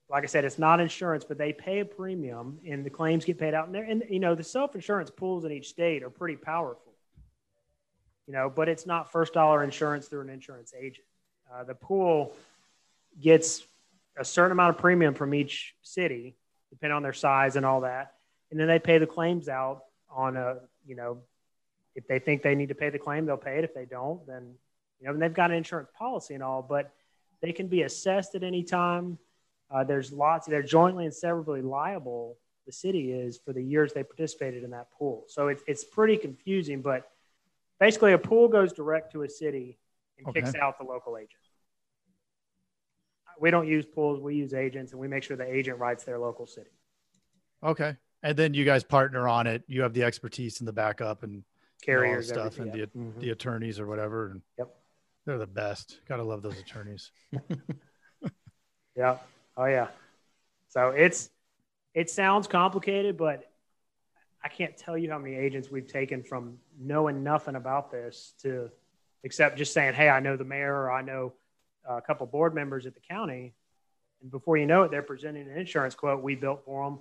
like 0.09 0.23
I 0.23 0.27
said, 0.27 0.45
it's 0.45 0.59
not 0.59 0.79
insurance, 0.79 1.23
but 1.23 1.37
they 1.37 1.53
pay 1.53 1.79
a 1.79 1.85
premium, 1.85 2.59
and 2.69 2.85
the 2.85 2.89
claims 2.89 3.25
get 3.25 3.39
paid 3.39 3.53
out. 3.53 3.65
And, 3.65 3.73
they're- 3.75 3.83
and 3.89 4.03
you 4.09 4.19
know, 4.19 4.35
the 4.35 4.43
self 4.43 4.75
insurance 4.75 5.09
pools 5.09 5.43
in 5.43 5.51
each 5.51 5.69
state 5.69 6.03
are 6.03 6.09
pretty 6.09 6.35
powerful. 6.35 6.93
You 8.27 8.33
know, 8.33 8.49
but 8.49 8.69
it's 8.69 8.85
not 8.85 9.11
first 9.11 9.33
dollar 9.33 9.63
insurance 9.63 10.07
through 10.07 10.21
an 10.21 10.29
insurance 10.29 10.73
agent. 10.79 11.05
Uh, 11.53 11.63
the 11.65 11.75
pool 11.75 12.33
gets 13.21 13.63
a 14.17 14.25
certain 14.25 14.51
amount 14.51 14.75
of 14.75 14.81
premium 14.81 15.13
from 15.13 15.33
each 15.33 15.73
city, 15.81 16.35
depending 16.69 16.95
on 16.95 17.03
their 17.03 17.13
size 17.13 17.55
and 17.55 17.65
all 17.65 17.81
that, 17.81 18.13
and 18.51 18.59
then 18.59 18.67
they 18.67 18.79
pay 18.79 18.97
the 18.97 19.07
claims 19.07 19.49
out 19.49 19.83
on 20.09 20.37
a 20.37 20.57
you 20.85 20.95
know 20.95 21.19
if 21.95 22.07
they 22.07 22.19
think 22.19 22.41
they 22.41 22.55
need 22.55 22.69
to 22.69 22.75
pay 22.75 22.89
the 22.89 22.99
claim, 22.99 23.25
they'll 23.25 23.37
pay 23.37 23.57
it. 23.57 23.63
If 23.63 23.73
they 23.73 23.85
don't, 23.85 24.25
then 24.25 24.55
you 24.99 25.07
know, 25.07 25.13
and 25.13 25.21
they've 25.21 25.33
got 25.33 25.51
an 25.51 25.57
insurance 25.57 25.89
policy 25.97 26.33
and 26.33 26.43
all, 26.43 26.61
but 26.61 26.91
they 27.41 27.51
can 27.51 27.67
be 27.67 27.83
assessed 27.83 28.35
at 28.35 28.43
any 28.43 28.63
time. 28.63 29.17
Uh, 29.69 29.83
there's 29.83 30.11
lots. 30.11 30.47
They're 30.47 30.63
jointly 30.63 31.05
and 31.05 31.13
severally 31.13 31.61
liable. 31.61 32.37
The 32.65 32.71
city 32.71 33.11
is 33.11 33.37
for 33.37 33.51
the 33.51 33.61
years 33.61 33.91
they 33.91 34.03
participated 34.03 34.63
in 34.63 34.71
that 34.71 34.87
pool. 34.97 35.25
So 35.27 35.49
it's 35.49 35.63
it's 35.67 35.83
pretty 35.83 36.17
confusing, 36.17 36.81
but 36.81 37.09
basically, 37.79 38.13
a 38.13 38.17
pool 38.17 38.47
goes 38.47 38.71
direct 38.71 39.11
to 39.13 39.23
a 39.23 39.29
city 39.29 39.77
and 40.17 40.33
kicks 40.33 40.55
out 40.55 40.77
the 40.77 40.85
local 40.85 41.17
agent. 41.17 41.42
We 43.39 43.51
don't 43.51 43.67
use 43.67 43.85
pools. 43.85 44.19
We 44.19 44.35
use 44.35 44.53
agents, 44.53 44.91
and 44.91 45.01
we 45.01 45.07
make 45.07 45.23
sure 45.23 45.35
the 45.37 45.51
agent 45.51 45.79
writes 45.79 46.03
their 46.03 46.19
local 46.19 46.45
city. 46.47 46.69
Okay. 47.63 47.95
And 48.23 48.37
then 48.37 48.53
you 48.53 48.63
guys 48.65 48.83
partner 48.83 49.27
on 49.27 49.47
it. 49.47 49.63
You 49.67 49.81
have 49.81 49.93
the 49.93 50.03
expertise 50.03 50.59
and 50.59 50.67
the 50.67 50.73
backup 50.73 51.23
and 51.23 51.43
Carriers, 51.81 52.31
all 52.31 52.49
stuff, 52.49 52.59
and 52.59 52.71
the. 52.71 52.87
Mhm. 52.87 53.19
the 53.19 53.29
attorneys 53.31 53.79
or 53.79 53.87
whatever. 53.87 54.31
And 54.31 54.41
Yep. 54.57 54.75
they're 55.25 55.37
the 55.37 55.47
best. 55.47 55.99
Gotta 56.07 56.23
love 56.23 56.41
those 56.41 56.59
attorneys. 56.59 57.11
Yeah. 58.95 59.17
Oh 59.57 59.65
yeah. 59.65 59.87
So 60.69 60.89
it's 60.89 61.29
it 61.95 62.09
sounds 62.09 62.47
complicated, 62.47 63.17
but 63.17 63.49
I 64.43 64.49
can't 64.49 64.77
tell 64.77 64.97
you 64.97 65.09
how 65.09 65.17
many 65.17 65.35
agents 65.35 65.71
we've 65.71 65.87
taken 65.87 66.23
from 66.23 66.59
knowing 66.79 67.23
nothing 67.23 67.55
about 67.55 67.91
this 67.91 68.33
to 68.43 68.69
except 69.23 69.57
just 69.57 69.73
saying, 69.73 69.93
"Hey, 69.95 70.09
I 70.09 70.19
know 70.19 70.37
the 70.37 70.43
mayor 70.43 70.73
or 70.75 70.91
I 70.91 71.01
know 71.01 71.33
Uh, 71.89 71.95
a 71.97 72.01
couple 72.01 72.25
board 72.25 72.53
members 72.55 72.85
at 72.85 72.93
the 72.93 73.01
county," 73.01 73.53
and 74.21 74.31
before 74.31 74.55
you 74.57 74.65
know 74.65 74.83
it, 74.83 74.91
they're 74.91 75.01
presenting 75.01 75.49
an 75.49 75.57
insurance 75.57 75.95
quote 75.95 76.21
we 76.23 76.33
built 76.35 76.63
for 76.63 76.85
them, 76.89 76.99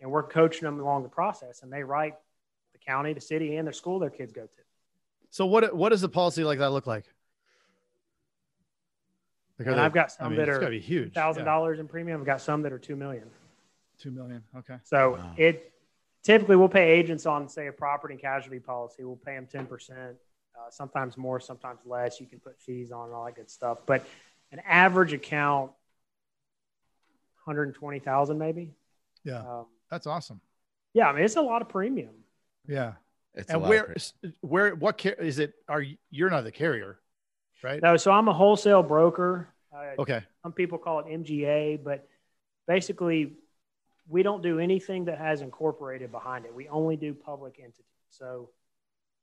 and 0.00 0.10
we're 0.10 0.22
coaching 0.24 0.62
them 0.62 0.80
along 0.80 1.02
the 1.04 1.08
process, 1.08 1.62
and 1.62 1.72
they 1.72 1.84
write 1.84 2.14
the 2.72 2.78
county, 2.78 3.12
the 3.12 3.20
city, 3.20 3.56
and 3.56 3.68
the 3.68 3.72
school 3.72 3.98
their 4.00 4.10
kids 4.10 4.32
go 4.32 4.42
to. 4.42 4.62
So 5.30 5.46
what 5.46 5.74
what 5.76 5.90
does 5.90 6.02
a 6.02 6.08
policy 6.08 6.42
like 6.42 6.58
that 6.58 6.70
look 6.70 6.86
like? 6.88 7.04
Like, 9.58 9.68
And 9.68 9.76
they- 9.76 9.82
I've 9.82 9.92
got 9.92 10.06
I 10.06 10.08
some 10.08 10.28
mean, 10.30 10.38
that 10.38 10.48
are 10.48 10.58
gotta 10.58 10.76
huge. 10.78 11.12
thousand 11.12 11.42
Yeah. 11.42 11.52
dollars 11.52 11.78
in 11.78 11.86
premium. 11.86 12.20
I've 12.20 12.26
got 12.26 12.40
some 12.40 12.62
that 12.62 12.72
are 12.72 12.78
two 12.78 12.96
million. 12.96 13.30
Two 13.98 14.10
million. 14.10 14.42
Okay. 14.56 14.78
So 14.84 15.16
Wow. 15.16 15.34
it 15.36 15.72
typically 16.22 16.56
we'll 16.56 16.68
pay 16.68 16.90
agents 16.92 17.26
on 17.26 17.48
say 17.48 17.66
a 17.66 17.72
property 17.72 18.14
and 18.14 18.20
casualty 18.20 18.58
policy. 18.58 19.04
We'll 19.04 19.16
pay 19.16 19.34
them 19.34 19.46
ten 19.46 19.66
percent, 19.66 20.16
uh, 20.56 20.70
sometimes 20.70 21.16
more, 21.16 21.40
sometimes 21.40 21.80
less. 21.84 22.20
You 22.20 22.26
can 22.26 22.38
put 22.40 22.60
fees 22.60 22.90
on 22.92 23.06
and 23.06 23.14
all 23.14 23.24
that 23.24 23.36
good 23.36 23.50
stuff. 23.50 23.78
But 23.86 24.04
an 24.52 24.60
average 24.66 25.12
account, 25.12 25.72
one 27.44 27.56
hundred 27.56 27.74
twenty 27.74 27.98
thousand 27.98 28.38
maybe. 28.38 28.74
Yeah. 29.24 29.40
Um, 29.40 29.66
That's 29.90 30.06
awesome. 30.06 30.40
yeah, 30.94 31.08
I 31.08 31.12
mean 31.12 31.24
it's 31.24 31.36
a 31.36 31.42
lot 31.42 31.62
of 31.62 31.68
premium. 31.68 32.14
Yeah. 32.66 32.92
It's 33.34 33.48
and 33.50 33.62
where 33.62 33.84
cra- 33.84 34.32
where 34.40 34.74
what 34.74 34.98
car- 34.98 35.12
is 35.12 35.38
it? 35.38 35.54
Are 35.68 35.80
you, 35.80 35.96
you're 36.10 36.30
not 36.30 36.42
the 36.44 36.50
carrier, 36.50 36.98
right? 37.62 37.80
No, 37.80 37.96
so 37.96 38.10
I'm 38.10 38.26
a 38.28 38.32
wholesale 38.32 38.82
broker. 38.82 39.48
Uh, 39.72 39.92
Okay. 40.00 40.22
Some 40.42 40.52
people 40.52 40.78
call 40.78 40.98
it 41.00 41.06
MGA, 41.06 41.82
but 41.84 42.08
basically, 42.66 43.34
we 44.08 44.24
don't 44.24 44.42
do 44.42 44.58
anything 44.58 45.04
that 45.04 45.18
has 45.18 45.42
incorporated 45.42 46.10
behind 46.10 46.44
it. 46.44 46.52
We 46.52 46.68
only 46.68 46.96
do 46.96 47.14
public 47.14 47.60
entities. 47.60 47.84
So, 48.10 48.50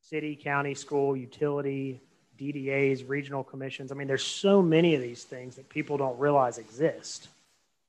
city, 0.10 0.36
county, 0.36 0.74
school, 0.74 1.18
utility, 1.18 2.02
DDAs, 2.40 3.08
regional 3.08 3.44
commissions. 3.44 3.92
I 3.92 3.96
mean, 3.96 4.08
there's 4.08 4.26
so 4.26 4.62
many 4.62 4.96
of 4.96 5.02
these 5.02 5.24
things 5.24 5.56
that 5.56 5.68
people 5.70 5.98
don't 5.98 6.18
realize 6.18 6.58
exist, 6.58 7.28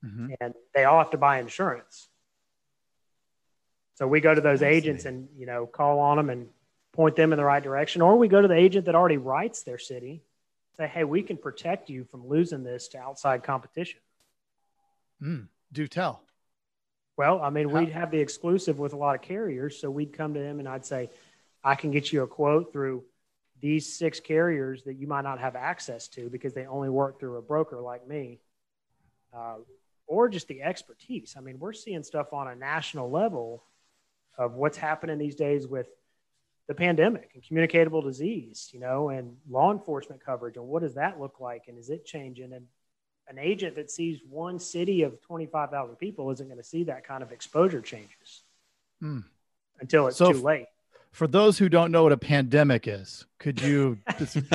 Mhm. 0.04 0.34
and 0.40 0.54
they 0.75 0.84
all 0.84 0.98
have 0.98 1.10
to 1.10 1.18
buy 1.18 1.38
insurance. 1.38 2.08
So 3.94 4.06
we 4.08 4.20
go 4.20 4.34
to 4.34 4.40
those 4.40 4.62
agents 4.62 5.04
and 5.04 5.28
you 5.37 5.46
know 5.46 5.66
call 5.66 5.98
on 6.00 6.16
them 6.16 6.30
and 6.30 6.48
point 6.92 7.14
them 7.16 7.32
in 7.32 7.37
the 7.37 7.44
right 7.44 7.62
direction, 7.62 8.02
or 8.02 8.16
we 8.16 8.28
go 8.28 8.40
to 8.40 8.48
the 8.48 8.54
agent 8.54 8.87
that 8.87 8.94
already 8.94 9.16
writes 9.16 9.62
their 9.62 9.78
city, 9.78 10.22
say, 10.76 10.87
"Hey, 10.88 11.04
we 11.04 11.22
can 11.22 11.37
protect 11.37 11.88
you 11.90 12.04
from 12.04 12.26
losing 12.26 12.64
this 12.64 12.88
to 12.88 12.98
outside 12.98 13.42
competition." 13.44 14.00
Mm, 15.20 15.48
do 15.72 15.87
tell. 15.87 16.22
Well, 17.16 17.40
I 17.42 17.50
mean, 17.50 17.68
How- 17.68 17.80
we'd 17.80 17.88
have 17.90 18.12
the 18.12 18.20
exclusive 18.20 18.78
with 18.78 18.92
a 18.92 18.96
lot 18.96 19.16
of 19.16 19.22
carriers. 19.22 19.76
So 19.80 19.90
we'd 19.90 20.12
come 20.12 20.34
to 20.34 20.40
them 20.40 20.60
and 20.60 20.68
I'd 20.68 20.87
say, 20.87 21.10
I 21.68 21.75
can 21.75 21.90
get 21.90 22.10
you 22.14 22.22
a 22.22 22.26
quote 22.26 22.72
through 22.72 23.04
these 23.60 23.92
six 23.92 24.20
carriers 24.20 24.84
that 24.84 24.94
you 24.94 25.06
might 25.06 25.20
not 25.20 25.38
have 25.38 25.54
access 25.54 26.08
to 26.08 26.30
because 26.30 26.54
they 26.54 26.64
only 26.64 26.88
work 26.88 27.20
through 27.20 27.37
a 27.37 27.42
broker 27.42 27.78
like 27.82 28.08
me, 28.08 28.38
uh, 29.37 29.56
or 30.06 30.30
just 30.30 30.48
the 30.48 30.62
expertise. 30.62 31.34
I 31.37 31.40
mean, 31.40 31.58
we're 31.58 31.75
seeing 31.75 32.02
stuff 32.02 32.32
on 32.32 32.48
a 32.48 32.54
national 32.54 33.10
level 33.10 33.64
of 34.38 34.54
what's 34.54 34.78
happening 34.78 35.18
these 35.18 35.34
days 35.34 35.66
with 35.66 35.88
the 36.68 36.75
pandemic 36.75 37.32
and 37.34 37.42
communicable 37.42 38.00
disease, 38.00 38.70
you 38.72 38.80
know, 38.80 39.10
and 39.10 39.37
law 39.50 39.70
enforcement 39.70 40.25
coverage. 40.25 40.56
And 40.56 40.66
what 40.66 40.80
does 40.80 40.94
that 40.94 41.20
look 41.20 41.38
like? 41.38 41.64
And 41.68 41.78
is 41.78 41.90
it 41.90 42.06
changing? 42.06 42.54
And 42.54 42.64
an 43.28 43.38
agent 43.38 43.75
that 43.76 43.90
sees 43.90 44.20
one 44.26 44.58
city 44.58 45.02
of 45.02 45.20
25,000 45.20 45.96
people 45.96 46.30
isn't 46.30 46.48
going 46.48 46.56
to 46.56 46.64
see 46.64 46.84
that 46.84 47.04
kind 47.04 47.22
of 47.22 47.30
exposure 47.30 47.82
changes 47.82 48.42
Hmm. 49.00 49.20
until 49.80 50.06
it's 50.06 50.16
So 50.16 50.32
too 50.32 50.40
late. 50.40 50.66
For 51.12 51.26
those 51.26 51.58
who 51.58 51.68
don't 51.68 51.90
know 51.90 52.02
what 52.04 52.12
a 52.12 52.16
pandemic 52.16 52.86
is, 52.86 53.26
could 53.38 53.60
you? 53.60 53.98
just- 54.18 54.38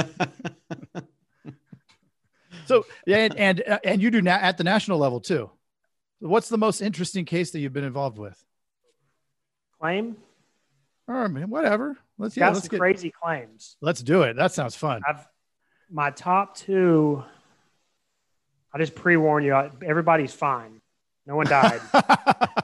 so 2.65 2.85
yeah, 3.05 3.17
and 3.17 3.35
and, 3.37 3.63
uh, 3.67 3.79
and 3.83 4.01
you 4.01 4.11
do 4.11 4.21
na- 4.21 4.31
at 4.41 4.57
the 4.57 4.63
national 4.63 4.97
level 4.97 5.19
too. 5.19 5.49
What's 6.19 6.47
the 6.49 6.57
most 6.57 6.81
interesting 6.81 7.25
case 7.25 7.51
that 7.51 7.59
you've 7.59 7.73
been 7.73 7.83
involved 7.83 8.17
with? 8.17 8.41
Claim 9.81 10.15
Or 11.07 11.23
I 11.23 11.27
mean, 11.27 11.49
whatever. 11.49 11.97
Let's 12.17 12.35
got 12.35 12.45
yeah, 12.49 12.53
let's 12.53 12.67
get. 12.69 12.79
crazy 12.79 13.11
claims. 13.11 13.75
Let's 13.81 14.01
do 14.01 14.21
it. 14.21 14.35
That 14.37 14.53
sounds 14.53 14.75
fun. 14.75 15.01
I've 15.07 15.27
my 15.91 16.11
top 16.11 16.55
two. 16.55 17.23
I 18.73 18.77
just 18.77 18.95
pre 18.95 19.17
warn 19.17 19.43
you, 19.43 19.53
everybody's 19.85 20.33
fine. 20.33 20.81
No 21.25 21.35
one 21.35 21.45
died. 21.47 21.81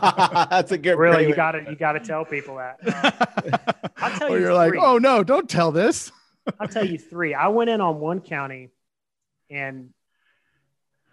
That's 0.50 0.72
a 0.72 0.78
good. 0.78 0.96
really, 0.96 1.26
you 1.26 1.34
got 1.34 1.52
to 1.52 1.64
you 1.68 1.76
got 1.76 1.92
to 1.92 2.00
tell 2.00 2.24
people 2.24 2.56
that. 2.56 2.78
Uh, 2.86 3.88
I'll 3.96 4.18
tell 4.18 4.32
or 4.32 4.38
you 4.38 4.44
you're 4.44 4.54
like, 4.54 4.74
oh 4.76 4.98
no, 4.98 5.22
don't 5.22 5.48
tell 5.48 5.72
this. 5.72 6.10
I'll 6.58 6.68
tell 6.68 6.84
you 6.84 6.98
three. 6.98 7.34
I 7.34 7.48
went 7.48 7.70
in 7.70 7.80
on 7.80 8.00
one 8.00 8.20
county 8.20 8.70
and 9.50 9.90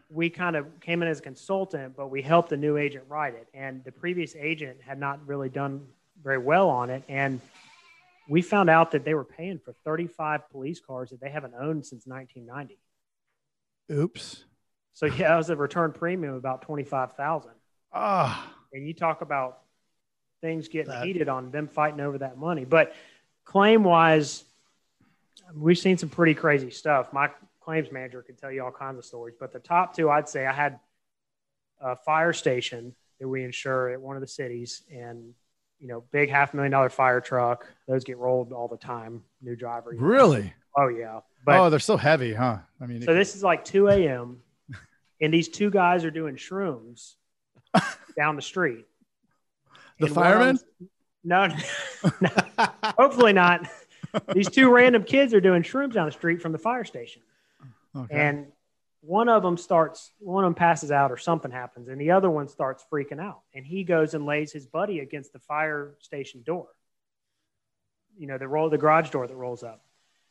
we 0.10 0.30
kind 0.30 0.56
of 0.56 0.80
came 0.80 1.02
in 1.02 1.08
as 1.08 1.20
a 1.20 1.22
consultant, 1.22 1.96
but 1.96 2.10
we 2.10 2.22
helped 2.22 2.50
the 2.50 2.58
new 2.58 2.78
agent 2.78 3.06
write 3.10 3.34
it. 3.34 3.48
And 3.54 3.84
the 3.84 3.92
previous 3.92 4.36
agent 4.36 4.78
had 4.82 5.00
not 5.00 5.26
really 5.28 5.50
done 5.50 5.86
very 6.24 6.38
well 6.38 6.70
on 6.70 6.90
it. 6.90 7.04
And 7.10 7.42
we 8.30 8.42
found 8.42 8.70
out 8.70 8.92
that 8.92 9.04
they 9.04 9.14
were 9.14 9.26
paying 9.26 9.60
for 9.60 9.74
35 9.84 10.50
police 10.50 10.80
cars 10.80 11.10
that 11.10 11.22
they 11.22 11.30
haven't 11.30 11.54
owned 11.60 11.86
since 11.86 12.06
1990. 12.06 12.78
Oops. 13.92 14.44
So 14.94 15.06
yeah, 15.06 15.30
that 15.30 15.38
was 15.38 15.50
a 15.50 15.56
return 15.56 15.92
premium 15.92 16.34
of 16.34 16.40
about 16.40 16.62
25,000. 16.64 17.52
Ah, 17.94 18.54
And 18.74 18.88
you 18.88 18.94
talk 18.94 19.22
about 19.22 19.60
things 20.42 20.68
getting 20.68 20.92
That- 20.92 21.06
heated 21.06 21.30
on 21.30 21.52
them 21.52 21.68
fighting 21.68 22.00
over 22.00 22.20
that 22.20 22.38
money. 22.38 22.66
But 22.66 22.94
claim 23.46 23.84
wise, 23.84 24.44
we've 25.56 25.78
seen 25.78 25.98
some 25.98 26.10
pretty 26.10 26.34
crazy 26.34 26.70
stuff. 26.70 27.12
My 27.14 27.32
claims 27.62 27.92
manager 27.92 28.22
could 28.22 28.38
tell 28.38 28.52
you 28.52 28.64
all 28.64 28.72
kinds 28.72 28.98
of 28.98 29.06
stories. 29.06 29.36
But 29.40 29.52
the 29.52 29.60
top 29.60 29.96
two, 29.96 30.10
I'd 30.10 30.30
say 30.30 30.46
I 30.46 30.54
had 30.54 30.80
a 31.82 31.96
fire 31.96 32.34
station 32.34 32.96
that 33.20 33.28
we 33.28 33.44
insure 33.44 33.90
at 33.90 34.02
one 34.02 34.16
of 34.16 34.22
the 34.22 34.28
cities 34.28 34.84
and 34.92 35.34
you 35.80 35.88
know, 35.88 36.04
big 36.12 36.30
half 36.30 36.54
million 36.56 36.72
dollar 36.72 36.90
fire 36.90 37.22
truck. 37.22 37.68
Those 37.88 38.04
get 38.04 38.18
rolled 38.18 38.52
all 38.52 38.68
the 38.68 38.78
time. 38.78 39.24
New 39.42 39.56
driver. 39.56 39.94
you 39.94 40.00
know. 40.00 40.08
really? 40.08 40.54
Oh 40.76 40.88
yeah. 40.88 41.20
But 41.46 41.60
oh, 41.60 41.70
they're 41.70 41.80
so 41.80 41.98
heavy, 41.98 42.34
huh? 42.34 42.58
I 42.82 42.86
mean, 42.88 43.02
so 43.04 43.14
this 43.14 43.36
is 43.36 43.44
like 43.44 43.64
2 43.64 43.88
a.m. 43.90 44.42
and 45.22 45.34
these 45.34 45.48
two 45.48 45.70
guys 45.70 46.04
are 46.04 46.12
doing 46.12 46.36
shrooms 46.36 47.14
down 48.18 48.36
the 48.36 48.42
street. 48.42 48.86
the 50.00 50.08
And 50.08 50.16
firemen. 50.16 50.60
No, 51.24 51.48
no, 52.22 52.30
hopefully 52.98 53.34
not. 53.34 53.70
These 54.34 54.50
two 54.50 54.70
random 54.72 55.04
kids 55.04 55.34
are 55.34 55.42
doing 55.42 55.62
shrooms 55.64 55.94
down 55.94 56.06
the 56.08 56.12
street 56.12 56.42
from 56.42 56.52
the 56.52 56.58
fire 56.58 56.84
station, 56.86 57.22
Okay. 57.96 58.14
and 58.16 58.48
one 59.02 59.30
of 59.30 59.44
them 59.44 59.58
starts. 59.58 60.12
One 60.20 60.44
of 60.44 60.48
them 60.48 60.56
passes 60.56 60.92
out, 60.92 61.12
or 61.12 61.18
something 61.18 61.52
happens, 61.52 61.88
and 61.90 62.00
the 62.00 62.12
other 62.12 62.30
one 62.30 62.48
starts 62.48 62.86
freaking 62.92 63.20
out. 63.22 63.42
And 63.54 63.66
he 63.66 63.84
goes 63.84 64.14
and 64.14 64.26
lays 64.26 64.52
his 64.52 64.66
buddy 64.66 65.00
against 65.00 65.34
the 65.34 65.40
fire 65.40 65.96
station 66.00 66.42
door. 66.46 66.68
You 68.18 68.28
know, 68.28 68.38
the 68.38 68.48
roll, 68.48 68.70
the 68.70 68.78
garage 68.78 69.10
door 69.12 69.28
that 69.28 69.36
rolls 69.36 69.64
up. 69.64 69.84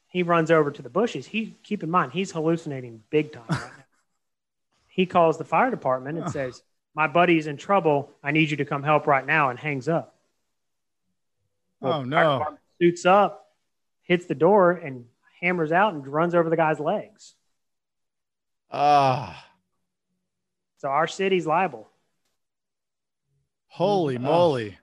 He 0.09 0.23
runs 0.23 0.51
over 0.51 0.71
to 0.71 0.83
the 0.83 0.89
bushes. 0.89 1.27
He 1.27 1.57
keep 1.63 1.83
in 1.83 1.91
mind 1.91 2.13
he's 2.13 2.33
hallucinating 2.33 3.03
big 3.11 3.33
time 3.33 3.45
right 3.49 3.61
now. 3.61 3.71
He 4.89 5.05
calls 5.05 5.37
the 5.37 5.45
fire 5.45 5.71
department 5.71 6.17
and 6.19 6.31
says, 6.31 6.63
"My 6.97 7.07
buddy's 7.07 7.47
in 7.47 7.57
trouble. 7.59 8.11
I 8.23 8.33
need 8.33 8.51
you 8.51 8.57
to 8.57 8.65
come 8.65 8.83
help 8.83 9.07
right 9.07 9.25
now." 9.25 9.51
And 9.51 9.59
hangs 9.59 9.87
up. 9.89 10.17
Oh, 11.83 12.03
no. 12.03 12.57
Suits 12.81 13.05
up, 13.07 13.55
hits 14.03 14.27
the 14.27 14.35
door, 14.35 14.73
and 14.73 15.05
hammers 15.41 15.71
out 15.71 15.93
and 15.95 16.05
runs 16.07 16.35
over 16.35 16.49
the 16.51 16.57
guy's 16.57 16.81
legs. 16.81 17.35
Ah, 18.71 19.45
So 20.79 20.89
our 20.89 21.07
city's 21.07 21.47
liable. 21.47 21.89
Holy 23.69 24.17
Oh. 24.17 24.21
moly! 24.21 24.79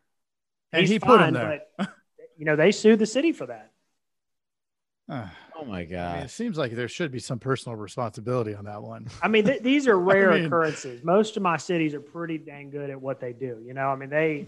And 0.71 0.81
He's 0.81 0.89
he 0.91 0.99
put 0.99 1.19
him 1.19 1.19
fine, 1.19 1.33
there. 1.33 1.61
but, 1.77 1.89
you 2.37 2.45
know, 2.45 2.55
they 2.55 2.71
sued 2.71 2.99
the 2.99 3.05
city 3.05 3.31
for 3.31 3.47
that. 3.47 3.71
Ah, 5.09 5.35
oh 5.63 5.69
my 5.71 5.79
I 5.79 5.81
mean, 5.81 5.89
god. 5.91 6.23
it 6.25 6.29
seems 6.29 6.57
like 6.57 6.71
there 6.73 6.87
should 6.87 7.11
be 7.11 7.19
some 7.19 7.39
personal 7.39 7.75
responsibility 7.77 8.53
on 8.55 8.65
that 8.65 8.81
one. 8.81 9.07
I 9.21 9.27
mean, 9.27 9.45
th- 9.45 9.61
these 9.63 9.87
are 9.87 9.97
rare 10.13 10.31
mean- 10.31 10.45
occurrences. 10.45 11.03
Most 11.03 11.37
of 11.37 11.43
my 11.43 11.57
cities 11.57 11.93
are 11.93 11.99
pretty 11.99 12.37
dang 12.37 12.69
good 12.69 12.89
at 12.89 13.01
what 13.01 13.19
they 13.19 13.33
do. 13.33 13.61
You 13.65 13.73
know, 13.73 13.87
I 13.89 13.95
mean, 13.95 14.09
they 14.09 14.47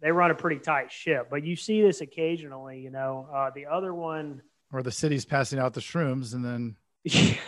they 0.00 0.10
run 0.12 0.30
a 0.30 0.34
pretty 0.34 0.60
tight 0.60 0.92
ship, 0.92 1.28
but 1.30 1.42
you 1.44 1.56
see 1.56 1.80
this 1.82 2.00
occasionally. 2.00 2.80
You 2.80 2.90
know, 2.90 3.28
uh, 3.34 3.50
the 3.54 3.66
other 3.66 3.94
one, 3.94 4.42
Or 4.72 4.82
the 4.82 4.92
city's 4.92 5.24
passing 5.24 5.58
out 5.58 5.72
the 5.74 5.80
shrooms, 5.80 6.34
and 6.34 6.44
then 6.44 6.76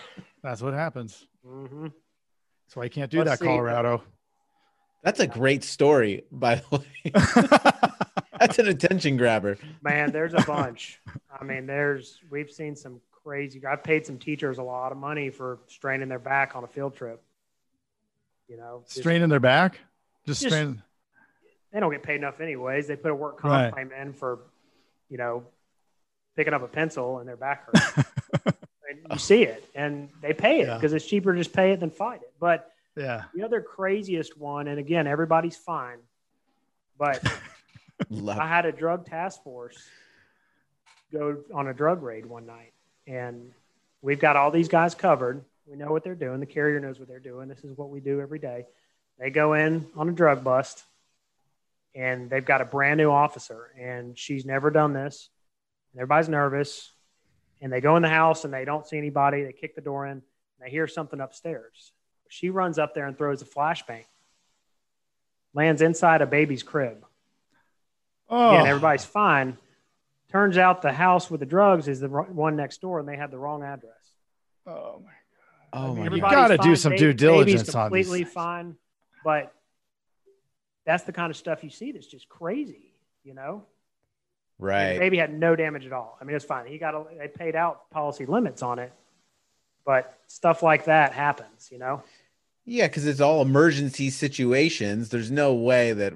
That's 0.42 0.62
what 0.62 0.72
happens. 0.74 1.26
hmm 1.44 1.88
That's 2.66 2.76
why 2.76 2.84
you 2.84 2.90
can't 2.90 3.10
do 3.10 3.18
Let's 3.18 3.30
that, 3.30 3.38
see. 3.40 3.46
Colorado. 3.46 4.02
That's 5.04 5.20
a 5.20 5.26
great 5.26 5.62
story, 5.62 6.24
by 6.32 6.56
the 6.56 6.78
way. 6.78 7.12
That's 8.38 8.58
an 8.58 8.68
attention 8.68 9.16
grabber. 9.16 9.58
Man, 9.82 10.12
there's 10.12 10.34
a 10.34 10.40
bunch. 10.46 11.00
I 11.38 11.44
mean, 11.44 11.66
there's 11.66 12.20
we've 12.30 12.50
seen 12.50 12.74
some 12.76 13.00
crazy. 13.24 13.64
I've 13.66 13.82
paid 13.84 14.06
some 14.06 14.18
teachers 14.18 14.58
a 14.58 14.62
lot 14.62 14.92
of 14.92 14.98
money 14.98 15.30
for 15.30 15.58
straining 15.66 16.08
their 16.08 16.18
back 16.18 16.56
on 16.56 16.64
a 16.64 16.68
field 16.68 16.96
trip. 16.96 17.22
You 18.48 18.56
know, 18.56 18.82
just- 18.86 18.98
Straining 18.98 19.28
their 19.28 19.40
back. 19.40 19.78
Just, 20.26 20.42
Just- 20.42 20.54
strain. 20.54 20.82
they 21.72 21.80
don't 21.80 21.90
get 21.92 22.02
paid 22.02 22.16
enough 22.16 22.40
anyways. 22.40 22.86
They 22.86 22.96
put 22.96 23.10
a 23.10 23.14
work 23.14 23.38
comp 23.38 23.52
Right. 23.52 23.72
claim 23.72 23.92
in 23.92 24.12
for, 24.12 24.40
you 25.08 25.18
know, 25.18 25.44
picking 26.36 26.54
up 26.54 26.62
a 26.62 26.68
pencil 26.68 27.18
and 27.18 27.28
their 27.28 27.36
back 27.36 27.66
hurts. 27.66 28.08
and 28.46 28.98
you 29.10 29.18
see 29.18 29.42
it, 29.42 29.68
and 29.74 30.08
they 30.22 30.32
pay 30.32 30.60
it 30.60 30.68
Yeah. 30.68 30.74
because 30.74 30.92
it's 30.92 31.04
cheaper 31.06 31.32
to 31.32 31.38
just 31.40 31.52
pay 31.52 31.72
it 31.72 31.80
than 31.80 31.90
fight 31.90 32.22
it. 32.22 32.32
But 32.40 32.72
Yeah. 32.96 33.24
the 33.34 33.42
other 33.42 33.60
craziest 33.60 34.38
one, 34.38 34.68
and 34.68 34.78
again, 34.78 35.06
everybody's 35.06 35.56
fine, 35.56 35.98
but 36.98 37.22
Love 37.24 37.42
I 38.10 38.48
had 38.48 38.66
a 38.66 38.72
drug 38.72 39.06
task 39.06 39.42
force 39.42 39.76
go 41.12 41.38
on 41.54 41.68
a 41.68 41.74
drug 41.74 42.02
raid 42.02 42.26
one 42.26 42.46
night, 42.46 42.72
and 43.06 43.52
we've 44.02 44.20
got 44.20 44.36
all 44.36 44.50
these 44.50 44.68
guys 44.68 44.94
covered. 44.94 45.44
We 45.66 45.76
know 45.76 45.90
what 45.90 46.04
they're 46.04 46.14
doing. 46.14 46.40
The 46.40 46.46
carrier 46.46 46.80
knows 46.80 46.98
what 46.98 47.08
they're 47.08 47.18
doing. 47.18 47.48
This 47.48 47.64
is 47.64 47.76
what 47.76 47.90
we 47.90 48.00
do 48.00 48.20
every 48.20 48.38
day. 48.38 48.66
They 49.18 49.30
go 49.30 49.54
in 49.54 49.86
on 49.96 50.08
a 50.08 50.12
drug 50.12 50.44
bust, 50.44 50.84
and 51.94 52.30
they've 52.30 52.44
got 52.44 52.60
a 52.60 52.64
brand 52.64 52.98
new 52.98 53.10
officer, 53.10 53.70
and 53.78 54.18
she's 54.18 54.44
never 54.44 54.70
done 54.70 54.92
this. 54.92 55.28
And 55.92 56.00
everybody's 56.00 56.28
nervous, 56.28 56.92
and 57.60 57.72
they 57.72 57.80
go 57.80 57.96
in 57.96 58.02
the 58.02 58.08
house 58.08 58.44
and 58.44 58.52
they 58.52 58.64
don't 58.64 58.86
see 58.86 58.98
anybody. 58.98 59.42
They 59.42 59.52
kick 59.52 59.74
the 59.74 59.80
door 59.80 60.06
in, 60.06 60.12
and 60.12 60.22
they 60.60 60.70
hear 60.70 60.86
something 60.86 61.20
upstairs. 61.20 61.92
She 62.28 62.50
runs 62.50 62.78
up 62.78 62.94
there 62.94 63.06
and 63.06 63.16
throws 63.16 63.42
a 63.42 63.46
flashbang. 63.46 64.04
Lands 65.54 65.82
inside 65.82 66.20
a 66.22 66.26
baby's 66.26 66.62
crib 66.62 67.04
Oh, 68.28 68.56
and 68.56 68.66
everybody's 68.66 69.04
fine. 69.04 69.56
Turns 70.30 70.58
out 70.58 70.82
the 70.82 70.92
house 70.92 71.30
with 71.30 71.40
the 71.40 71.46
drugs 71.46 71.88
is 71.88 72.00
the 72.00 72.08
ro- 72.08 72.24
one 72.24 72.56
next 72.56 72.80
door, 72.80 73.00
and 73.00 73.08
they 73.08 73.16
had 73.16 73.30
the 73.30 73.38
wrong 73.38 73.62
address. 73.62 73.92
oh 74.66 75.00
my. 75.04 75.10
god! 75.10 75.10
Oh 75.72 75.94
my 75.94 76.06
Everybody- 76.06 76.20
god. 76.20 76.30
gotta 76.30 76.54
Everybody's 76.54 76.78
do 76.78 76.82
some 76.82 76.92
Ba- 76.92 76.98
due 76.98 77.12
diligence 77.14 77.62
baby's 77.62 77.74
on 77.74 77.90
these 77.92 78.06
completely 78.06 78.24
fine, 78.24 78.76
but 79.24 79.52
that's 80.84 81.04
the 81.04 81.12
kind 81.12 81.30
of 81.30 81.36
stuff 81.36 81.64
you 81.64 81.70
see 81.70 81.92
that's 81.92 82.06
just 82.06 82.28
crazy, 82.28 82.92
you 83.24 83.34
know. 83.34 83.64
The 84.58 84.64
Right. 84.66 84.98
baby 84.98 85.18
had 85.18 85.32
no 85.32 85.54
damage 85.56 85.86
at 85.86 85.92
all. 85.92 86.18
I 86.20 86.24
mean, 86.24 86.34
it's 86.34 86.44
fine. 86.44 86.66
He 86.66 86.78
got 86.78 86.94
a, 86.94 87.04
they 87.16 87.28
paid 87.28 87.54
out 87.54 87.88
policy 87.90 88.26
limits 88.26 88.62
on 88.62 88.78
it, 88.78 88.92
but 89.86 90.18
stuff 90.26 90.62
like 90.62 90.84
that 90.86 91.12
happens, 91.12 91.68
you 91.70 91.78
know. 91.78 92.02
Yeah, 92.66 92.86
because 92.88 93.06
it's 93.06 93.20
all 93.20 93.40
emergency 93.40 94.10
situations. 94.10 95.08
There's 95.10 95.30
no 95.30 95.54
way 95.54 95.92
that 95.94 96.12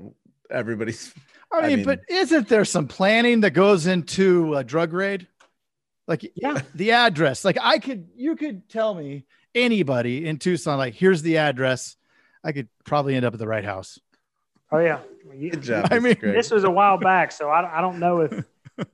everybody's 0.50 1.14
I 1.52 1.59
I 1.59 1.66
mean, 1.68 1.76
mean- 1.78 1.85
but 1.87 2.00
isn't 2.09 2.49
there 2.49 2.64
some 2.64 2.88
planning 2.88 3.40
that 3.42 3.50
goes 3.50 3.87
into 3.87 4.54
a 4.54 4.64
drug 4.64 4.92
raid? 4.92 5.26
Like 6.09 6.30
Yeah. 6.35 6.61
the 6.75 6.92
address. 6.92 7.44
Like 7.44 7.59
I 7.61 7.78
could, 7.78 8.09
you 8.16 8.37
could 8.37 8.68
tell 8.68 8.94
me 8.94 9.25
anybody 9.54 10.26
in 10.26 10.38
Tucson, 10.38 10.78
like 10.78 10.94
here's 10.94 11.23
the 11.23 11.38
address. 11.38 11.97
I 12.44 12.52
could 12.52 12.68
probably 12.85 13.14
end 13.14 13.25
up 13.25 13.35
at 13.35 13.38
the 13.38 13.47
right 13.47 13.64
house. 13.64 13.99
Oh 14.71 14.78
yeah. 14.78 15.00
You- 15.35 15.50
good 15.50 15.62
job. 15.62 15.88
I 15.90 15.99
mean, 16.00 16.16
this 16.21 16.50
was 16.50 16.64
a 16.64 16.71
while 16.71 16.99
back, 16.99 17.30
so 17.32 17.49
I, 17.49 17.78
I 17.78 17.80
don't 17.80 17.99
know 18.00 18.21
if 18.23 18.44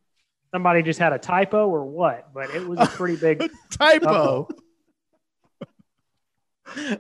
somebody 0.53 0.83
just 0.83 0.99
had 0.99 1.13
a 1.13 1.19
typo 1.19 1.69
or 1.69 1.85
what, 1.85 2.33
but 2.35 2.51
it 2.51 2.67
was 2.67 2.79
a 2.81 2.87
pretty 2.87 3.17
big. 3.17 3.51
Typo. 3.71 4.49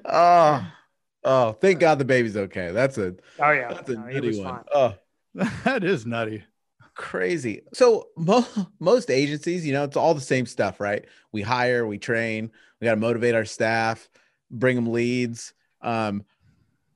oh, 0.04 0.66
oh, 1.24 1.52
thank 1.60 1.80
God 1.80 1.98
the 1.98 2.04
baby's 2.04 2.36
okay. 2.36 2.70
That's 2.72 2.98
a 2.98 3.14
Oh 3.38 3.50
yeah, 3.50 3.72
that's 3.74 3.88
a 3.90 3.94
no, 3.94 4.06
he 4.06 4.14
nutty 4.14 4.28
was 4.28 4.38
one. 4.38 4.54
fine. 4.54 4.64
Oh, 4.74 4.94
that 5.64 5.84
is 5.84 6.04
nutty. 6.06 6.44
crazy. 6.94 7.62
So 7.72 8.08
mo- 8.16 8.46
most 8.80 9.10
agencies, 9.10 9.66
you 9.66 9.72
know, 9.72 9.84
it's 9.84 9.96
all 9.96 10.14
the 10.14 10.20
same 10.20 10.46
stuff, 10.46 10.80
right? 10.80 11.04
We 11.32 11.42
hire, 11.42 11.86
we 11.86 11.98
train, 11.98 12.50
we 12.80 12.84
got 12.84 12.94
to 12.94 13.00
motivate 13.00 13.34
our 13.34 13.44
staff, 13.44 14.08
bring 14.50 14.76
them 14.76 14.92
leads. 14.92 15.54
Um, 15.80 16.24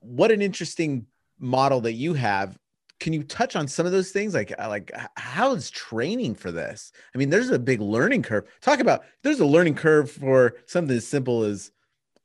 what 0.01 0.33
an 0.33 0.43
interesting 0.43 1.07
model 1.39 1.83
that 1.83 1.93
you 1.93 2.15
have. 2.15 2.59
Can 2.99 3.13
you 3.13 3.23
touch 3.23 3.57
on 3.57 3.67
some 3.67 3.87
of 3.87 3.93
those 3.93 4.11
things? 4.11 4.35
Like, 4.35 4.53
uh, 4.59 4.69
like 4.69 4.93
how 5.17 5.55
is 5.55 5.71
training 5.71 6.35
for 6.35 6.53
this? 6.53 6.93
I 7.15 7.19
mean, 7.19 7.31
there's 7.31 7.51
a 7.51 7.59
big 7.59 7.81
learning 7.81 8.23
curve. 8.23 8.45
Talk 8.61 8.81
about 8.81 9.05
there's 9.23 9.41
a 9.41 9.47
learning 9.47 9.75
curve 9.75 10.11
for 10.11 10.55
something 10.67 10.97
as 10.97 11.07
simple 11.07 11.43
as 11.43 11.73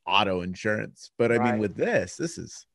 auto 0.06 0.40
insurance, 0.42 1.10
but 1.18 1.30
I 1.32 1.38
mean, 1.38 1.58
with 1.58 1.76
this, 1.76 2.16
this 2.16 2.38
is 2.38 2.66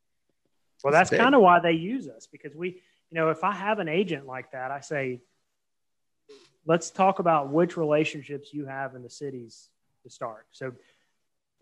Well, 0.83 0.91
That's 0.93 1.09
that's 1.09 1.21
kind 1.21 1.33
of 1.35 1.41
why 1.41 1.59
they 1.59 1.71
use 1.71 2.07
us 2.07 2.27
because 2.29 2.55
we, 2.55 2.81
you 3.13 3.19
know, 3.19 3.29
if 3.29 3.43
I 3.43 3.51
have 3.51 3.77
an 3.77 3.87
agent 3.87 4.25
like 4.25 4.53
that, 4.53 4.71
I 4.71 4.79
say, 4.79 5.21
let's 6.65 6.89
talk 6.89 7.19
about 7.19 7.49
which 7.49 7.77
relationships 7.77 8.51
you 8.51 8.65
have 8.65 8.95
in 8.95 9.03
the 9.03 9.09
cities 9.09 9.69
to 10.01 10.09
start. 10.09 10.47
So, 10.51 10.73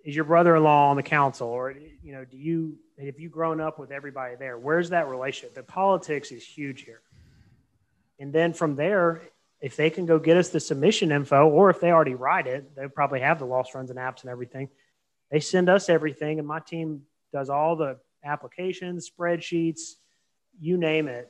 is 0.06 0.16
your 0.16 0.24
brother-in-law 0.24 0.92
on 0.92 0.96
the 0.96 1.04
council, 1.04 1.50
or 1.50 1.72
you 1.72 2.14
know, 2.14 2.24
do 2.24 2.38
you 2.38 2.78
have 3.04 3.20
you 3.20 3.28
grown 3.28 3.60
up 3.60 3.80
with 3.80 3.92
everybody 3.92 4.36
there? 4.36 4.58
Where's 4.58 4.92
that 4.92 5.10
relationship? 5.10 5.54
The 5.54 5.62
politics 5.62 6.32
is 6.32 6.42
huge 6.42 6.84
here, 6.84 7.02
and 8.18 8.32
then 8.32 8.54
from 8.54 8.78
there, 8.78 9.22
if 9.60 9.76
they 9.76 9.90
can 9.90 10.06
go 10.06 10.20
get 10.20 10.38
us 10.38 10.50
the 10.50 10.60
submission 10.62 11.12
info, 11.12 11.50
or 11.50 11.70
if 11.70 11.82
they 11.82 11.92
already 11.92 12.16
write 12.16 12.48
it, 12.48 12.74
they 12.78 12.88
probably 12.88 13.20
have 13.20 13.40
the 13.40 13.46
loss 13.46 13.76
runs 13.76 13.90
and 13.90 14.00
apps 14.00 14.22
and 14.22 14.30
everything. 14.30 14.70
They 15.30 15.42
send 15.42 15.68
us 15.68 15.90
everything, 15.90 16.40
and 16.40 16.48
my 16.48 16.62
team 16.62 17.02
does 17.34 17.50
all 17.50 17.76
the 17.76 17.98
applications, 18.24 19.12
spreadsheets, 19.12 19.96
you 20.62 20.78
name 20.78 21.10
it. 21.10 21.30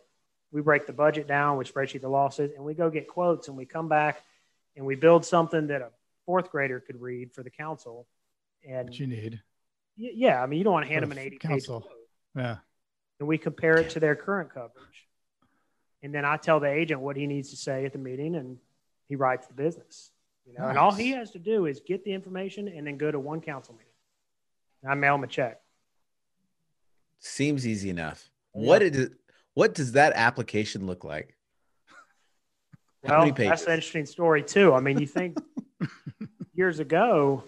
We 0.51 0.61
break 0.61 0.85
the 0.85 0.93
budget 0.93 1.27
down, 1.27 1.57
we 1.57 1.65
spreadsheet 1.65 2.01
the 2.01 2.09
losses, 2.09 2.51
and 2.55 2.63
we 2.65 2.73
go 2.73 2.89
get 2.89 3.07
quotes 3.07 3.47
and 3.47 3.55
we 3.55 3.65
come 3.65 3.87
back 3.87 4.21
and 4.75 4.85
we 4.85 4.95
build 4.95 5.25
something 5.25 5.67
that 5.67 5.81
a 5.81 5.89
fourth 6.25 6.51
grader 6.51 6.79
could 6.79 6.99
read 7.01 7.31
for 7.33 7.41
the 7.43 7.49
council. 7.49 8.05
And 8.67 8.89
What 8.89 8.99
you 8.99 9.07
need. 9.07 9.41
y- 9.97 10.11
yeah, 10.13 10.41
I 10.43 10.45
mean, 10.47 10.57
you 10.59 10.63
don't 10.63 10.73
want 10.73 10.85
to 10.85 10.91
hand 10.91 11.03
them 11.03 11.11
an 11.11 11.17
80 11.19 11.29
page 11.37 11.41
council. 11.41 11.81
quote. 11.81 11.93
Yeah. 12.35 12.57
And 13.19 13.27
we 13.27 13.37
compare 13.37 13.77
it 13.77 13.91
to 13.91 13.99
their 13.99 14.15
current 14.15 14.53
coverage. 14.53 15.07
And 16.03 16.13
then 16.13 16.25
I 16.25 16.37
tell 16.37 16.59
the 16.59 16.67
agent 16.69 16.99
what 17.01 17.15
he 17.15 17.27
needs 17.27 17.51
to 17.51 17.55
say 17.55 17.85
at 17.85 17.93
the 17.93 17.99
meeting 17.99 18.35
and 18.35 18.57
he 19.07 19.15
writes 19.15 19.47
the 19.47 19.53
business. 19.53 20.11
You 20.45 20.53
know, 20.57 20.67
and 20.67 20.77
all 20.77 20.91
he 20.91 21.11
has 21.11 21.31
to 21.31 21.39
do 21.39 21.65
is 21.67 21.79
get 21.79 22.03
the 22.03 22.11
information 22.13 22.67
and 22.67 22.85
then 22.87 22.97
go 22.97 23.09
to 23.11 23.19
one 23.19 23.39
council 23.41 23.75
meeting. 23.75 23.87
And 24.83 24.91
I 24.91 24.95
mail 24.95 25.15
him 25.15 25.23
a 25.23 25.27
check. 25.27 25.61
seems 27.19 27.67
easy 27.67 27.89
enough. 27.89 28.29
Yeah. 28.55 28.67
What 28.67 28.81
it 28.81 29.13
what 29.53 29.73
does 29.73 29.93
that 29.93 30.13
application 30.15 30.85
look 30.85 31.03
like? 31.03 31.35
How 33.05 33.23
Well, 33.23 33.33
that's 33.33 33.63
an 33.63 33.73
interesting 33.73 34.05
story 34.05 34.43
too. 34.43 34.73
I 34.73 34.79
mean, 34.79 34.99
you 34.99 35.07
think 35.07 35.37
years 36.53 36.79
ago, 36.79 37.43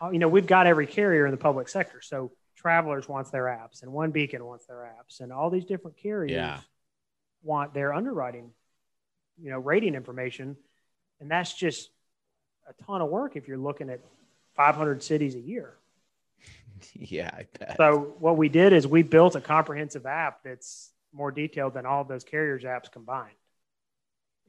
uh, 0.00 0.10
you 0.10 0.18
know, 0.18 0.28
we've 0.28 0.46
got 0.46 0.66
every 0.66 0.86
carrier 0.86 1.26
in 1.26 1.30
the 1.30 1.36
public 1.36 1.68
sector. 1.68 2.00
So 2.00 2.32
Travelers 2.56 3.08
wants 3.08 3.30
their 3.30 3.44
apps, 3.44 3.82
and 3.82 3.92
OneBeacon 3.92 4.40
wants 4.40 4.66
their 4.66 4.78
apps, 4.98 5.20
and 5.20 5.32
all 5.32 5.50
these 5.50 5.64
different 5.64 5.96
carriers 5.98 6.32
Yeah. 6.32 6.60
want 7.42 7.74
their 7.74 7.92
underwriting, 7.92 8.50
you 9.38 9.50
know, 9.50 9.58
rating 9.58 9.94
information, 9.94 10.56
and 11.20 11.30
that's 11.30 11.52
just 11.52 11.90
a 12.66 12.72
ton 12.84 13.02
of 13.02 13.10
work 13.10 13.36
if 13.36 13.46
you're 13.46 13.58
looking 13.58 13.90
at 13.90 14.00
500 14.54 15.02
cities 15.02 15.34
a 15.34 15.40
year. 15.40 15.74
Yeah, 16.94 17.30
I 17.32 17.46
bet. 17.58 17.76
So 17.76 18.14
what 18.18 18.36
we 18.36 18.48
did 18.48 18.72
is 18.72 18.86
we 18.86 19.02
built 19.02 19.36
a 19.36 19.40
comprehensive 19.40 20.06
app 20.06 20.42
that's 20.42 20.90
more 21.12 21.30
detailed 21.30 21.74
than 21.74 21.86
all 21.86 22.04
those 22.04 22.24
carriers' 22.24 22.64
apps 22.64 22.90
combined. 22.90 23.34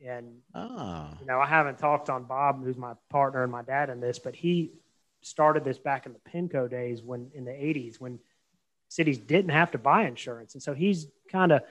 And 0.06 0.38
oh, 0.54 1.10
you 1.20 1.26
know, 1.26 1.40
I 1.40 1.48
haven't 1.48 1.80
talked 1.80 2.10
on 2.10 2.26
Bob, 2.26 2.64
who's 2.64 2.78
my 2.78 2.94
partner 3.10 3.44
and 3.44 3.52
my 3.52 3.64
dad 3.64 3.90
in 3.90 4.00
this, 4.00 4.20
but 4.20 4.36
he 4.36 4.74
started 5.22 5.64
this 5.64 5.78
back 5.78 6.06
in 6.06 6.14
the 6.14 6.20
Pinco 6.32 6.70
days 6.70 7.02
when 7.02 7.32
in 7.34 7.46
the 7.46 7.52
80s 7.52 8.00
when 8.00 8.20
cities 8.90 9.18
didn't 9.18 9.52
have 9.52 9.72
to 9.72 9.78
buy 9.78 10.04
insurance. 10.08 10.54
And 10.54 10.64
so 10.64 10.74
he's 10.74 11.08
kind 11.32 11.52
of 11.52 11.62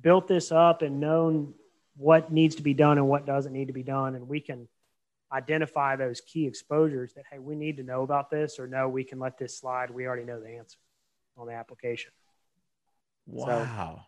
built 0.00 0.26
this 0.26 0.50
up 0.50 0.82
and 0.82 0.98
known 0.98 1.54
what 1.96 2.32
needs 2.32 2.56
to 2.56 2.62
be 2.62 2.74
done 2.74 2.98
and 2.98 3.08
what 3.08 3.26
doesn't 3.26 3.52
need 3.52 3.66
to 3.66 3.72
be 3.72 3.82
done. 3.82 4.14
And 4.14 4.28
we 4.28 4.40
can 4.40 4.68
identify 5.32 5.96
those 5.96 6.20
key 6.20 6.46
exposures 6.46 7.12
that, 7.14 7.24
hey, 7.30 7.38
we 7.38 7.54
need 7.54 7.76
to 7.78 7.82
know 7.82 8.02
about 8.02 8.30
this, 8.30 8.58
or 8.58 8.66
no, 8.66 8.88
we 8.88 9.04
can 9.04 9.18
let 9.18 9.38
this 9.38 9.58
slide. 9.58 9.90
We 9.90 10.06
already 10.06 10.24
know 10.24 10.40
the 10.40 10.50
answer 10.50 10.78
on 11.36 11.46
the 11.46 11.54
application. 11.54 12.12
wow. 13.26 14.06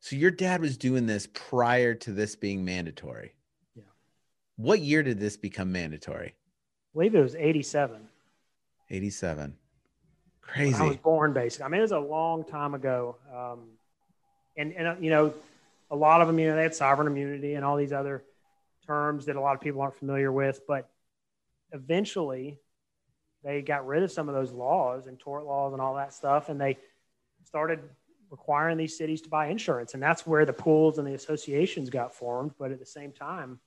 So 0.00 0.14
your 0.14 0.30
dad 0.30 0.60
was 0.60 0.76
doing 0.76 1.06
this 1.06 1.26
prior 1.32 1.94
to 1.94 2.12
this 2.12 2.36
being 2.36 2.64
mandatory. 2.64 3.34
Yeah. 3.74 3.82
What 4.56 4.80
year 4.80 5.02
did 5.02 5.18
this 5.18 5.36
become 5.36 5.72
mandatory? 5.72 6.28
I 6.28 6.92
believe 6.94 7.14
it 7.14 7.22
was 7.22 7.34
87. 7.34 8.08
87. 8.90 9.44
when 9.44 9.54
Crazy. 10.40 10.74
I 10.76 10.86
was 10.86 10.96
born, 10.96 11.32
basically. 11.32 11.64
I 11.64 11.68
mean, 11.68 11.80
it 11.80 11.82
was 11.82 11.92
a 11.92 11.98
long 11.98 12.44
time 12.44 12.74
ago. 12.74 13.16
Um, 13.34 13.60
and, 14.56 14.72
and, 14.72 14.86
uh, 14.86 14.94
you 15.00 15.10
know, 15.10 15.34
a 15.90 15.96
lot 15.96 16.20
of 16.20 16.26
them, 16.26 16.38
you 16.38 16.48
know, 16.48 16.56
they 16.56 16.62
had 16.62 16.74
sovereign 16.74 17.08
immunity 17.08 17.54
and 17.54 17.64
all 17.64 17.76
these 17.76 17.92
other 17.92 18.22
terms 18.86 19.26
that 19.26 19.36
a 19.36 19.40
lot 19.40 19.54
of 19.54 19.60
people 19.60 19.80
aren't 19.80 19.96
familiar 19.96 20.32
with. 20.32 20.60
But 20.66 20.88
eventually, 21.72 22.58
they 23.42 23.62
got 23.62 23.86
rid 23.86 24.02
of 24.02 24.10
some 24.10 24.28
of 24.28 24.34
those 24.34 24.52
laws 24.52 25.06
and 25.06 25.18
tort 25.18 25.44
laws 25.44 25.72
and 25.72 25.80
all 25.80 25.94
that 25.96 26.12
stuff, 26.12 26.48
and 26.48 26.60
they 26.60 26.78
started 27.44 27.80
requiring 28.30 28.76
these 28.76 28.96
cities 28.96 29.22
to 29.22 29.28
buy 29.28 29.46
insurance, 29.46 29.94
and 29.94 30.02
that's 30.02 30.26
where 30.26 30.44
the 30.44 30.52
pools 30.52 30.98
and 30.98 31.06
the 31.06 31.14
associations 31.14 31.90
got 31.90 32.14
formed. 32.14 32.52
But 32.58 32.72
at 32.72 32.80
the 32.80 32.86
same 32.86 33.12
time, 33.12 33.60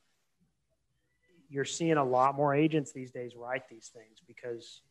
you're 1.50 1.66
seeing 1.66 1.98
a 1.98 2.04
lot 2.04 2.36
more 2.36 2.54
agents 2.54 2.92
these 2.92 3.12
days 3.12 3.36
write 3.36 3.68
these 3.70 3.90
things 3.94 4.22
because 4.28 4.82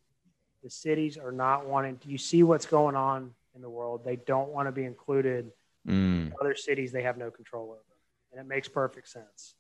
the 0.63 0.71
cities 0.71 1.17
are 1.17 1.33
not 1.33 1.67
wanting. 1.67 2.01
You 2.05 2.19
see 2.19 2.43
what's 2.43 2.67
going 2.67 2.97
on 2.97 3.35
in 3.55 3.61
the 3.61 3.71
world; 3.71 4.05
they 4.05 4.17
don't 4.17 4.49
want 4.51 4.69
to 4.69 4.73
be 4.73 4.85
included. 4.85 5.53
Mm. 5.87 6.33
Other 6.41 6.55
cities 6.55 6.93
they 6.93 7.03
have 7.03 7.17
no 7.17 7.31
control 7.31 7.71
over, 7.71 7.97
and 8.33 8.41
it 8.41 8.49
makes 8.49 8.69
perfect 8.69 9.09
sense. 9.09 9.55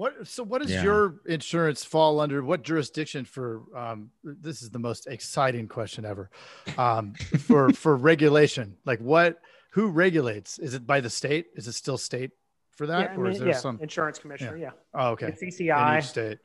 What 0.00 0.26
so 0.26 0.42
what 0.42 0.62
does 0.62 0.70
Yeah. 0.70 0.82
your 0.82 1.20
insurance 1.26 1.84
fall 1.84 2.20
under? 2.20 2.42
What 2.42 2.62
jurisdiction 2.62 3.26
for 3.26 3.60
um 3.76 4.10
this 4.24 4.62
is 4.62 4.70
the 4.70 4.78
most 4.78 5.06
exciting 5.06 5.68
question 5.68 6.06
ever. 6.06 6.30
Um 6.78 7.12
for 7.12 7.70
for 7.74 7.96
regulation. 7.96 8.78
Like 8.86 9.00
what 9.00 9.42
who 9.72 9.88
regulates? 9.88 10.58
Is 10.58 10.72
it 10.72 10.86
by 10.86 11.00
the 11.02 11.10
state? 11.10 11.48
Is 11.54 11.68
it 11.68 11.72
still 11.72 11.98
state 11.98 12.30
for 12.70 12.86
that? 12.86 13.00
yeah, 13.00 13.12
I 13.12 13.14
or 13.14 13.24
mean, 13.24 13.32
is 13.34 13.38
there 13.40 13.48
yeah, 13.48 13.56
some 13.58 13.78
insurance 13.82 14.18
commissioner. 14.18 14.56
Yeah, 14.56 14.70
oh 14.94 15.10
okay. 15.10 15.26
it's 15.26 15.42
In 15.42 15.48
CCI. 15.50 15.98
each 15.98 16.04
state. 16.06 16.38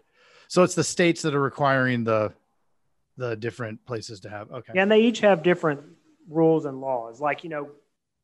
So 0.50 0.64
it's 0.64 0.76
the 0.76 0.84
states 0.84 1.22
that 1.22 1.34
are 1.34 1.42
requiring 1.42 2.04
the 2.04 2.34
the 3.16 3.38
different 3.38 3.86
places 3.86 4.20
to 4.22 4.30
have 4.30 4.52
okay. 4.52 4.74
Yeah, 4.76 4.82
and 4.82 4.92
they 4.92 5.00
each 5.00 5.22
have 5.22 5.44
different 5.44 5.80
rules 6.28 6.66
and 6.66 6.82
laws. 6.82 7.22
Like, 7.22 7.46
you 7.46 7.50
know, 7.50 7.70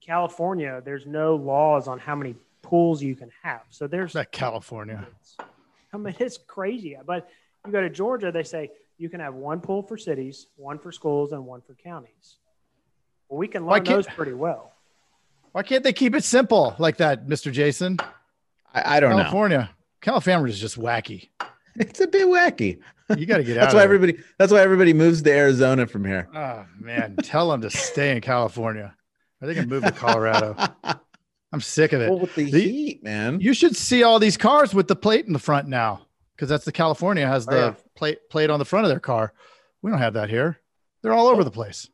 California, 0.05 0.81
there's 0.83 1.05
no 1.05 1.35
laws 1.37 1.87
on 1.87 1.99
how 1.99 2.15
many 2.15 2.35
pools 2.71 3.03
you 3.03 3.17
can 3.17 3.29
have. 3.43 3.63
So 3.69 3.86
there's, 3.86 4.13
That 4.13 4.31
California. 4.31 5.05
I 5.93 5.97
mean, 5.97 6.15
it's 6.19 6.38
crazy. 6.38 6.97
But 7.05 7.29
you 7.65 7.71
go 7.73 7.81
to 7.81 7.89
Georgia, 7.89 8.31
they 8.31 8.43
say 8.43 8.71
you 8.97 9.10
can 9.10 9.19
have 9.19 9.34
one 9.34 9.60
pool 9.60 9.84
for 9.84 9.97
cities, 9.97 10.47
one 10.55 10.79
for 10.79 10.93
schools, 10.93 11.34
and 11.34 11.45
one 11.45 11.60
for 11.60 11.73
counties. 11.73 12.38
Well, 13.27 13.38
we 13.39 13.49
can 13.49 13.65
learn 13.65 13.84
those 13.84 14.07
pretty 14.07 14.31
well. 14.34 14.71
Why 15.51 15.63
can't 15.63 15.84
they 15.84 15.91
keep 15.91 16.15
it 16.15 16.23
simple 16.23 16.73
like 16.79 16.95
that, 16.97 17.27
Mr. 17.27 17.51
Jason? 17.51 17.97
I, 18.73 18.95
I 18.95 18.99
don't 19.01 19.12
know. 19.12 19.17
California. 19.17 19.69
California 19.99 20.47
is 20.47 20.60
just 20.60 20.79
wacky. 20.79 21.27
It's 21.75 21.99
a 21.99 22.07
bit 22.07 22.25
wacky. 22.25 22.79
You 23.17 23.25
got 23.25 23.38
to 23.38 23.43
get 23.43 23.57
out. 23.57 23.62
That's 23.62 23.73
why 23.73 23.79
there. 23.81 23.93
everybody. 23.93 24.17
That's 24.38 24.53
why 24.53 24.62
everybody 24.62 24.93
moves 24.93 25.21
to 25.23 25.31
Arizona 25.31 25.88
from 25.88 26.05
here. 26.05 26.29
Oh 26.34 26.65
man, 26.79 27.17
tell 27.21 27.49
them 27.51 27.60
to 27.62 27.69
stay 27.69 28.15
in 28.15 28.21
California. 28.21 28.95
Or 29.41 29.47
they 29.47 29.55
can 29.55 29.67
move 29.67 29.84
to 29.84 29.91
Colorado. 29.91 30.55
I'm 31.53 31.61
sick 31.61 31.91
of 31.93 32.01
it. 32.01 32.09
well, 32.09 32.19
with 32.19 32.33
the, 32.35 32.49
The- 32.49 32.61
heat, 32.61 33.03
man. 33.03 33.39
You 33.41 33.53
should 33.53 33.75
see 33.75 34.03
all 34.03 34.19
these 34.19 34.37
cars 34.37 34.73
with 34.73 34.87
the 34.87 34.95
plate 34.95 35.25
in 35.25 35.33
the 35.33 35.39
front 35.39 35.67
now, 35.67 36.01
because 36.35 36.47
that's 36.49 36.65
the 36.65 36.71
California 36.71 37.27
has 37.27 37.47
Oh, 37.47 37.51
the 37.51 37.57
yeah. 37.57 37.73
plate 37.95 38.29
plate 38.29 38.49
on 38.49 38.59
the 38.59 38.65
front 38.65 38.85
of 38.85 38.89
their 38.89 38.99
car. 39.01 39.33
We 39.81 39.91
don't 39.91 39.99
have 39.99 40.13
that 40.13 40.29
here. 40.29 40.59
They're 41.01 41.13
all 41.13 41.27
over 41.27 41.43
the 41.43 41.51
place. 41.51 41.89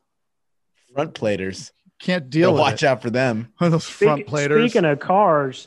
Front 0.94 1.14
platers. 1.14 1.72
Can't 1.98 2.30
deal 2.30 2.52
with 2.52 2.60
watch 2.60 2.82
it. 2.82 2.86
out 2.86 3.02
for 3.02 3.10
them. 3.10 3.52
those 3.60 3.84
front 3.84 4.26
platers. 4.26 4.70
Speaking 4.70 4.88
of 4.88 5.00
cars, 5.00 5.66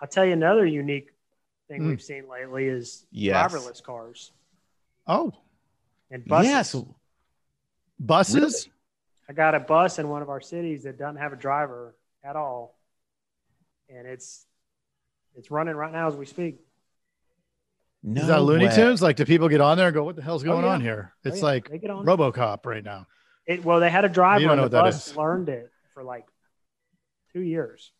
I'll 0.00 0.06
tell 0.08 0.24
you 0.24 0.32
another 0.32 0.64
unique 0.64 1.08
thing 1.68 1.82
Hmm. 1.82 1.88
we've 1.88 2.02
seen 2.02 2.28
lately 2.28 2.66
is 2.66 3.06
Yes. 3.10 3.52
driverless 3.52 3.82
cars 3.82 4.30
oh, 5.06 5.32
and 6.10 6.24
buses. 6.26 6.50
Yes. 6.50 6.76
buses. 7.98 8.68
I 9.28 9.32
got 9.32 9.54
a 9.54 9.60
bus 9.60 9.98
in 9.98 10.08
one 10.08 10.22
of 10.22 10.28
our 10.28 10.40
cities 10.40 10.84
that 10.84 10.98
doesn't 10.98 11.16
have 11.16 11.32
a 11.32 11.36
driver 11.36 11.94
at 12.22 12.36
all, 12.36 12.76
and 13.96 14.06
it's 14.06 14.46
it's 15.34 15.50
running 15.50 15.74
right 15.74 15.92
now 15.92 16.08
as 16.08 16.16
we 16.16 16.26
speak. 16.26 16.58
No 18.02 18.20
Is 18.20 18.26
that 18.26 18.42
Looney 18.42 18.66
way. 18.66 18.74
Tunes? 18.74 19.00
Like, 19.00 19.16
do 19.16 19.24
people 19.24 19.48
get 19.48 19.60
on 19.60 19.76
there 19.76 19.86
and 19.86 19.94
go, 19.94 20.02
"What 20.02 20.16
the 20.16 20.22
hell's 20.22 20.42
going 20.42 20.64
yeah. 20.64 20.70
on 20.72 20.80
here?" 20.80 21.12
Oh, 21.14 21.28
It's 21.28 21.38
yeah, 21.38 21.44
like 21.44 21.68
they 21.68 21.78
get 21.78 21.90
on. 21.90 22.04
RoboCop 22.04 22.66
right 22.66 22.82
now. 22.84 23.06
It, 23.46 23.64
well, 23.64 23.80
they 23.80 23.90
had 23.90 24.04
a 24.04 24.08
driver, 24.08 24.40
You 24.40 24.46
don't 24.48 24.58
and 24.58 24.62
know 24.62 24.68
the 24.68 24.82
that 24.82 24.82
bus 24.92 25.16
learned 25.16 25.48
it 25.48 25.70
for 25.94 26.02
like 26.02 26.26
two 27.32 27.40
years. 27.40 27.92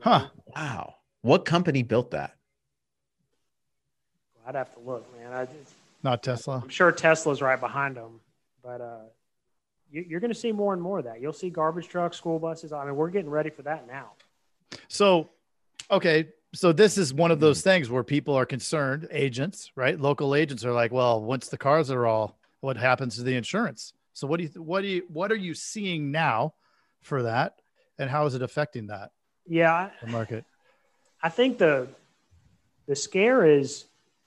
Huh. 0.00 0.28
Wow. 0.54 0.94
What 1.22 1.44
company 1.44 1.82
built 1.82 2.12
that? 2.12 2.34
I'd 4.46 4.54
have 4.54 4.72
to 4.74 4.80
look, 4.80 5.04
man. 5.18 5.32
I 5.32 5.44
just, 5.44 5.74
Not 6.02 6.22
Tesla. 6.22 6.60
I'm 6.62 6.68
sure 6.68 6.92
Tesla's 6.92 7.42
right 7.42 7.58
behind 7.60 7.96
them, 7.96 8.20
but 8.62 8.80
uh, 8.80 9.00
you, 9.90 10.04
you're 10.08 10.20
going 10.20 10.32
to 10.32 10.38
see 10.38 10.52
more 10.52 10.72
and 10.72 10.80
more 10.80 11.00
of 11.00 11.04
that. 11.04 11.20
You'll 11.20 11.32
see 11.32 11.50
garbage 11.50 11.88
trucks, 11.88 12.16
school 12.16 12.38
buses. 12.38 12.72
I 12.72 12.84
mean, 12.84 12.94
we're 12.96 13.10
getting 13.10 13.30
ready 13.30 13.50
for 13.50 13.62
that 13.62 13.86
now. 13.88 14.12
So, 14.88 15.30
okay, 15.90 16.28
so 16.54 16.72
this 16.72 16.98
is 16.98 17.12
one 17.12 17.30
of 17.30 17.40
those 17.40 17.62
things 17.62 17.90
where 17.90 18.02
people 18.02 18.34
are 18.34 18.46
concerned. 18.46 19.08
Agents, 19.10 19.70
right? 19.76 19.98
Local 19.98 20.34
agents 20.34 20.64
are 20.64 20.72
like, 20.72 20.92
"Well, 20.92 21.22
once 21.22 21.48
the 21.48 21.58
cars 21.58 21.90
are 21.90 22.06
all, 22.06 22.38
what 22.60 22.76
happens 22.76 23.16
to 23.16 23.22
the 23.22 23.36
insurance?" 23.36 23.92
So, 24.12 24.26
what 24.26 24.38
do 24.38 24.44
you, 24.44 24.62
what 24.62 24.80
do 24.82 24.88
you, 24.88 25.02
what 25.08 25.30
are 25.30 25.36
you 25.36 25.54
seeing 25.54 26.10
now 26.10 26.54
for 27.00 27.22
that, 27.24 27.60
and 27.98 28.10
how 28.10 28.26
is 28.26 28.34
it 28.34 28.42
affecting 28.42 28.88
that 28.88 29.10
Yeah, 29.46 29.90
the 30.00 30.08
market? 30.08 30.44
I 31.22 31.28
think 31.28 31.58
the 31.58 31.88
the 32.86 32.96
scare 32.96 33.44
is 33.44 33.84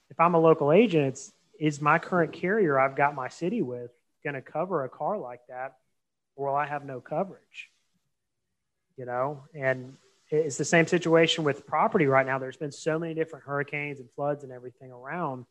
if 0.10 0.19
I'm 0.19 0.36
a 0.36 0.39
local 0.39 0.71
agent, 0.71 1.08
it's 1.08 1.34
is 1.60 1.80
my 1.82 1.99
current 1.99 2.34
carrier 2.34 2.80
I've 2.80 2.95
got 2.95 3.13
my 3.15 3.30
city 3.30 3.62
with 3.62 3.91
going 4.23 4.34
to 4.34 4.41
cover 4.41 4.84
a 4.84 4.89
car 4.89 5.17
like 5.17 5.41
that, 5.49 5.77
or 6.36 6.47
will 6.47 6.56
I 6.56 6.65
have 6.65 6.86
no 6.86 6.99
coverage? 7.01 7.69
You 8.97 9.06
know, 9.06 9.43
and 9.56 9.97
it's 10.32 10.58
the 10.58 10.65
same 10.65 10.88
situation 10.88 11.44
with 11.44 11.67
property 11.67 12.08
right 12.08 12.26
now. 12.26 12.39
There's 12.39 12.58
been 12.58 12.72
so 12.72 12.98
many 12.98 13.13
different 13.13 13.46
hurricanes 13.46 14.00
and 14.00 14.10
floods 14.12 14.44
and 14.44 14.52
everything 14.52 14.91
around 14.91 15.46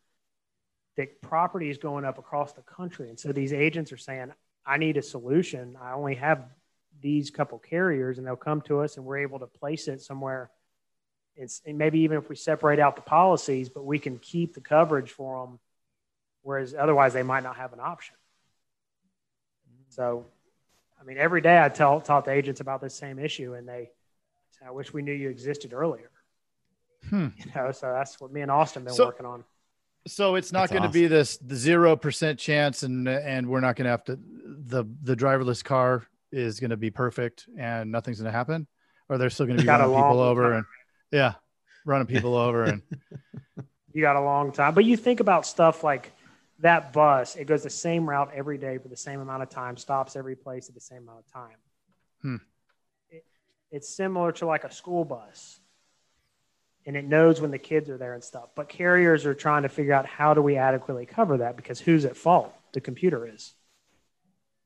that 0.97 1.21
property 1.23 1.71
is 1.71 1.79
going 1.79 2.05
up 2.05 2.19
across 2.19 2.53
the 2.53 2.63
country, 2.63 3.09
and 3.09 3.19
so 3.19 3.33
these 3.33 3.53
agents 3.53 3.93
are 3.93 3.97
saying, 3.97 4.33
"I 4.67 4.79
need 4.79 4.97
a 4.97 5.03
solution. 5.03 5.77
I 5.81 5.93
only 5.93 6.17
have 6.17 6.45
these 7.01 7.31
couple 7.31 7.59
carriers, 7.59 8.19
and 8.19 8.27
they'll 8.27 8.37
come 8.37 8.61
to 8.63 8.81
us, 8.81 8.97
and 8.97 9.07
we're 9.07 9.19
able 9.19 9.39
to 9.39 9.47
place 9.47 9.89
it 9.89 10.01
somewhere." 10.03 10.51
it's 11.37 11.63
and 11.65 11.79
maybe 11.79 12.01
even 12.01 12.19
if 12.19 12.29
we 12.29 12.37
separate 12.37 12.79
out 12.79 12.97
the 12.97 13.03
policies, 13.03 13.69
but 13.69 13.85
we 13.85 13.99
can 13.99 14.19
keep 14.19 14.55
the 14.55 14.61
coverage 14.61 15.11
for 15.11 15.47
them, 15.47 15.59
whereas 16.43 16.75
otherwise 16.75 17.13
they 17.13 17.23
might 17.23 17.43
not 17.43 17.57
have 17.57 17.73
an 17.73 17.81
option. 17.81 18.15
So, 19.89 20.27
I 21.01 21.05
mean, 21.05 21.19
every 21.19 21.41
day 21.41 21.63
I 21.63 21.69
tell 21.69 22.01
talk 22.01 22.25
to 22.27 22.31
agents 22.31 22.61
about 22.61 22.81
this 22.81 22.95
same 22.95 23.19
issue, 23.19 23.55
and 23.55 23.67
they 23.67 23.91
"I 24.67 24.71
wish 24.71 24.93
we 24.93 25.03
knew 25.03 25.13
you 25.13 25.29
existed 25.31 25.73
earlier." 25.73 26.11
Hmm. 27.09 27.29
You 27.37 27.47
know, 27.55 27.73
so 27.73 27.93
that's 27.93 28.21
what 28.21 28.33
me 28.33 28.41
and 28.43 28.51
Austin 28.51 28.85
been 28.85 28.93
So- 28.95 29.07
working 29.07 29.27
on. 29.27 29.45
So 30.07 30.35
it's 30.37 30.51
not 30.51 30.71
going 30.71 30.83
to 30.83 30.89
be 30.89 31.09
this 31.09 31.37
the 31.37 31.55
zero 31.57 31.95
percent 31.95 32.39
chance, 32.39 32.83
and 32.83 33.07
and 33.07 33.47
we're 33.49 33.61
not 33.61 33.77
going 33.77 33.85
to 33.85 33.91
have 33.91 34.05
to 34.05 34.19
the 34.19 34.85
the 35.03 35.15
driverless 35.15 35.63
car 35.63 36.07
is 36.33 36.59
going 36.59 36.71
to 36.71 36.79
be 36.79 36.91
perfect, 36.91 37.47
and 37.59 37.93
nothing's 37.93 38.19
going 38.19 38.33
to 38.33 38.37
happen, 38.37 38.67
or 39.11 39.19
they're 39.19 39.29
still 39.29 39.45
going 39.45 39.59
to 39.59 39.63
be 39.63 39.69
running 39.69 39.89
people 39.89 40.21
over 40.21 40.43
time. 40.43 40.53
and 40.55 40.65
yeah, 41.13 41.35
running 41.85 42.07
people 42.07 42.35
over 42.35 42.65
and 42.65 42.83
You 43.93 44.01
got 44.01 44.17
a 44.17 44.21
long 44.23 44.53
time, 44.53 44.73
but 44.73 44.85
you 44.87 44.97
think 44.97 45.21
about 45.21 45.45
stuff 45.45 45.85
like 45.85 46.13
that 46.61 46.93
bus. 46.95 47.37
It 47.37 47.45
goes 47.47 47.63
the 47.65 47.71
same 47.71 48.09
route 48.09 48.31
every 48.33 48.57
day 48.57 48.79
for 48.79 48.89
the 48.89 48.97
same 48.97 49.21
amount 49.21 49.43
of 49.43 49.51
time, 49.51 49.77
stops 49.77 50.17
every 50.17 50.37
place 50.37 50.69
at 50.69 50.75
the 50.75 50.81
same 50.81 51.03
amount 51.03 51.19
of 51.19 51.27
time. 51.33 51.57
Hmm. 52.23 52.37
It, 53.71 53.77
it's 53.77 53.89
similar 53.89 54.33
to 54.33 54.47
like 54.47 54.65
a 54.65 54.73
school 54.73 55.05
bus, 55.05 55.61
and 56.87 56.97
it 56.97 57.05
knows 57.05 57.41
when 57.41 57.51
the 57.51 57.59
kids 57.59 57.89
are 57.91 57.97
there 57.99 58.15
and 58.15 58.23
stuff. 58.25 58.51
But 58.55 58.69
carriers 58.69 59.27
are 59.27 59.35
trying 59.35 59.63
to 59.63 59.69
figure 59.69 59.93
out 59.93 60.07
how 60.07 60.35
do 60.35 60.43
we 60.43 60.57
adequately 60.57 61.07
cover 61.07 61.39
that 61.39 61.57
because 61.57 61.81
who's 61.81 62.05
at 62.05 62.17
fault? 62.17 62.55
The 62.73 62.81
computer 62.81 63.27
is. 63.27 63.55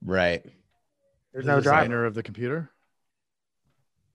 Right. 0.04 0.44
There's 1.32 1.46
the 1.46 1.52
no 1.56 1.60
driver. 1.60 2.04
of 2.04 2.14
the 2.14 2.22
computer. 2.22 2.70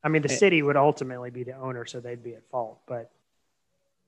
I 0.04 0.08
mean, 0.10 0.22
the 0.22 0.32
Eh. 0.32 0.36
city 0.36 0.62
would 0.62 0.78
ultimately 0.78 1.30
be 1.30 1.44
the 1.44 1.54
owner, 1.58 1.86
so 1.86 2.00
they'd 2.00 2.24
be 2.24 2.36
at 2.36 2.48
fault. 2.50 2.80
But 2.88 3.12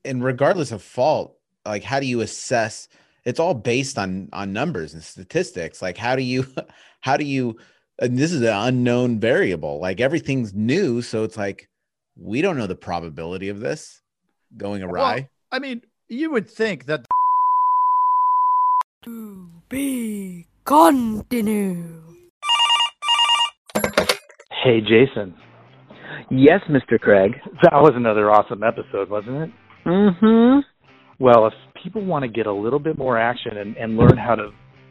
And 0.06 0.24
regardless 0.24 0.72
of 0.72 0.82
fault, 0.82 1.38
like 1.66 1.84
how 1.84 2.00
do 2.00 2.06
you 2.06 2.22
assess? 2.22 2.88
It's 3.26 3.40
all 3.40 3.54
based 3.54 3.98
on 4.00 4.30
on 4.34 4.54
numbers 4.54 4.94
and 4.94 5.04
statistics. 5.04 5.82
Like 5.82 5.98
how 5.98 6.16
do 6.16 6.24
you 6.24 6.46
how 7.02 7.18
do 7.18 7.26
you? 7.26 7.58
And 8.02 8.18
this 8.18 8.32
is 8.32 8.42
an 8.42 8.48
unknown 8.48 9.20
variable. 9.20 9.80
Like 9.80 10.02
everything's 10.02 10.56
new, 10.56 11.04
so 11.04 11.24
it's 11.24 11.38
like 11.38 11.70
we 12.18 12.42
don't 12.42 12.58
know 12.58 12.66
the 12.66 12.76
probability 12.76 13.50
of 13.50 13.60
this 13.60 14.02
going 14.58 14.82
awry. 14.82 15.30
I 15.52 15.60
mean, 15.60 15.84
you 16.10 16.32
would 16.32 16.50
think 16.50 16.86
that 16.88 17.06
To 19.04 19.50
be 19.70 20.48
continue. 20.66 22.02
Hey, 24.64 24.82
Jason. 24.82 25.36
Yes, 26.32 26.62
Mr. 26.70 27.00
Craig. 27.00 27.34
That 27.62 27.74
was 27.74 27.92
another 27.96 28.32
awesome 28.32 28.64
episode, 28.64 29.12
wasn't 29.12 29.44
it? 29.44 29.50
Mm-hmm. 29.86 30.60
Well, 31.20 31.46
if 31.46 31.54
people 31.84 32.04
want 32.04 32.24
to 32.24 32.30
get 32.30 32.48
a 32.48 32.54
little 32.54 32.80
bit 32.80 32.98
more 32.98 33.20
action 33.20 33.58
and, 33.58 33.78
and 33.78 33.96
learn 33.96 34.18
how 34.18 34.34
to 34.34 34.50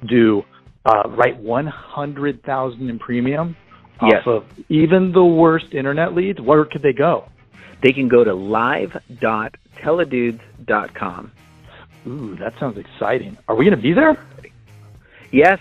do 0.09 0.42
uh, 0.85 1.03
write 1.09 1.38
100,000 1.38 2.90
in 2.90 2.99
premium 2.99 3.57
Yes. 4.03 4.27
off 4.27 4.27
of 4.27 4.45
even 4.71 5.12
the 5.12 5.23
worst 5.25 5.75
internet 5.75 6.14
leads, 6.14 6.40
where 6.40 6.64
could 6.64 6.81
they 6.81 6.95
go? 6.95 7.29
They 7.83 7.93
can 7.93 8.09
go 8.09 8.25
to 8.25 8.33
live.teledudes.com. 8.35 11.33
Ooh, 12.07 12.35
that 12.37 12.59
sounds 12.59 12.79
exciting. 12.79 13.37
Are 13.47 13.55
we 13.55 13.66
going 13.66 13.77
to 13.77 13.83
be 13.83 13.93
there? 13.93 14.16
Yes, 15.31 15.59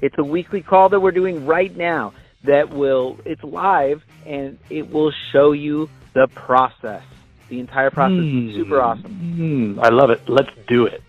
it's 0.00 0.16
a 0.18 0.24
weekly 0.24 0.62
call 0.62 0.88
that 0.88 1.00
we're 1.00 1.10
doing 1.10 1.44
right 1.44 1.76
now 1.76 2.14
that 2.44 2.70
will, 2.70 3.18
it's 3.26 3.44
live 3.44 4.02
and 4.26 4.58
it 4.70 4.90
will 4.90 5.12
show 5.32 5.52
you 5.52 5.90
the 6.14 6.28
process. 6.28 7.02
The 7.50 7.60
entire 7.60 7.90
process 7.90 8.24
is 8.24 8.54
super 8.54 8.80
awesome. 8.80 9.76
Mm, 9.76 9.84
I 9.84 9.90
love 9.90 10.08
it. 10.10 10.22
Let's 10.28 10.48
do 10.66 10.86
it. 10.86 11.02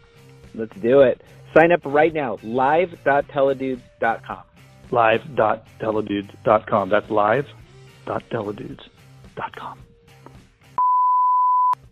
Let's 0.53 0.75
do 0.81 0.99
it. 1.01 1.21
Sign 1.53 1.71
up 1.71 1.79
right 1.85 2.13
now, 2.13 2.37
live.teledudes.com. 2.43 4.43
Live.teledudes.com. 4.91 6.89
That's 6.89 7.09
live.teledudes.com. 7.09 9.79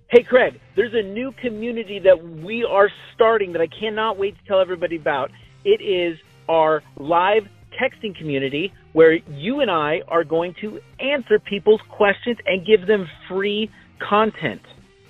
Hey, 0.09 0.23
Craig, 0.23 0.59
there's 0.75 0.93
a 0.93 1.03
new 1.03 1.31
community 1.41 1.99
that 1.99 2.21
we 2.43 2.65
are 2.69 2.89
starting 3.15 3.53
that 3.53 3.61
I 3.61 3.67
cannot 3.67 4.17
wait 4.17 4.37
to 4.37 4.43
tell 4.45 4.59
everybody 4.59 4.97
about. 4.97 5.31
It 5.63 5.81
is 5.81 6.17
our 6.49 6.83
live 6.97 7.43
texting 7.81 8.13
community 8.17 8.73
where 8.91 9.13
you 9.13 9.61
and 9.61 9.71
I 9.71 10.01
are 10.09 10.25
going 10.25 10.53
to 10.59 10.81
answer 10.99 11.39
people's 11.39 11.79
questions 11.89 12.35
and 12.45 12.65
give 12.67 12.87
them 12.87 13.07
free 13.29 13.69
content, 13.99 14.61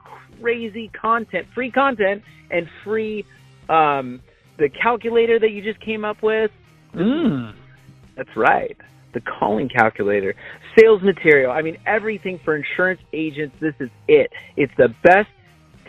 crazy 0.45 0.91
content, 1.01 1.47
free 1.55 1.71
content, 1.71 2.21
and 2.51 2.67
free 2.85 3.25
um, 3.71 4.21
the 4.59 4.69
calculator 4.83 5.39
that 5.41 5.51
you 5.51 5.63
just 5.63 5.81
came 5.81 6.05
up 6.05 6.19
with. 6.23 6.51
Mm. 6.95 7.55
That's 8.15 8.29
right. 8.37 8.77
The 9.15 9.23
calling 9.39 9.71
calculator, 9.71 10.35
sales 10.79 11.01
material. 11.03 11.51
I 11.51 11.63
mean, 11.63 11.79
everything 11.87 12.39
for 12.45 12.55
insurance 12.57 13.01
agents. 13.15 13.57
This 13.61 13.73
is 13.81 13.89
it. 14.07 14.31
It's 14.57 14.73
the 14.77 14.89
best 15.03 15.29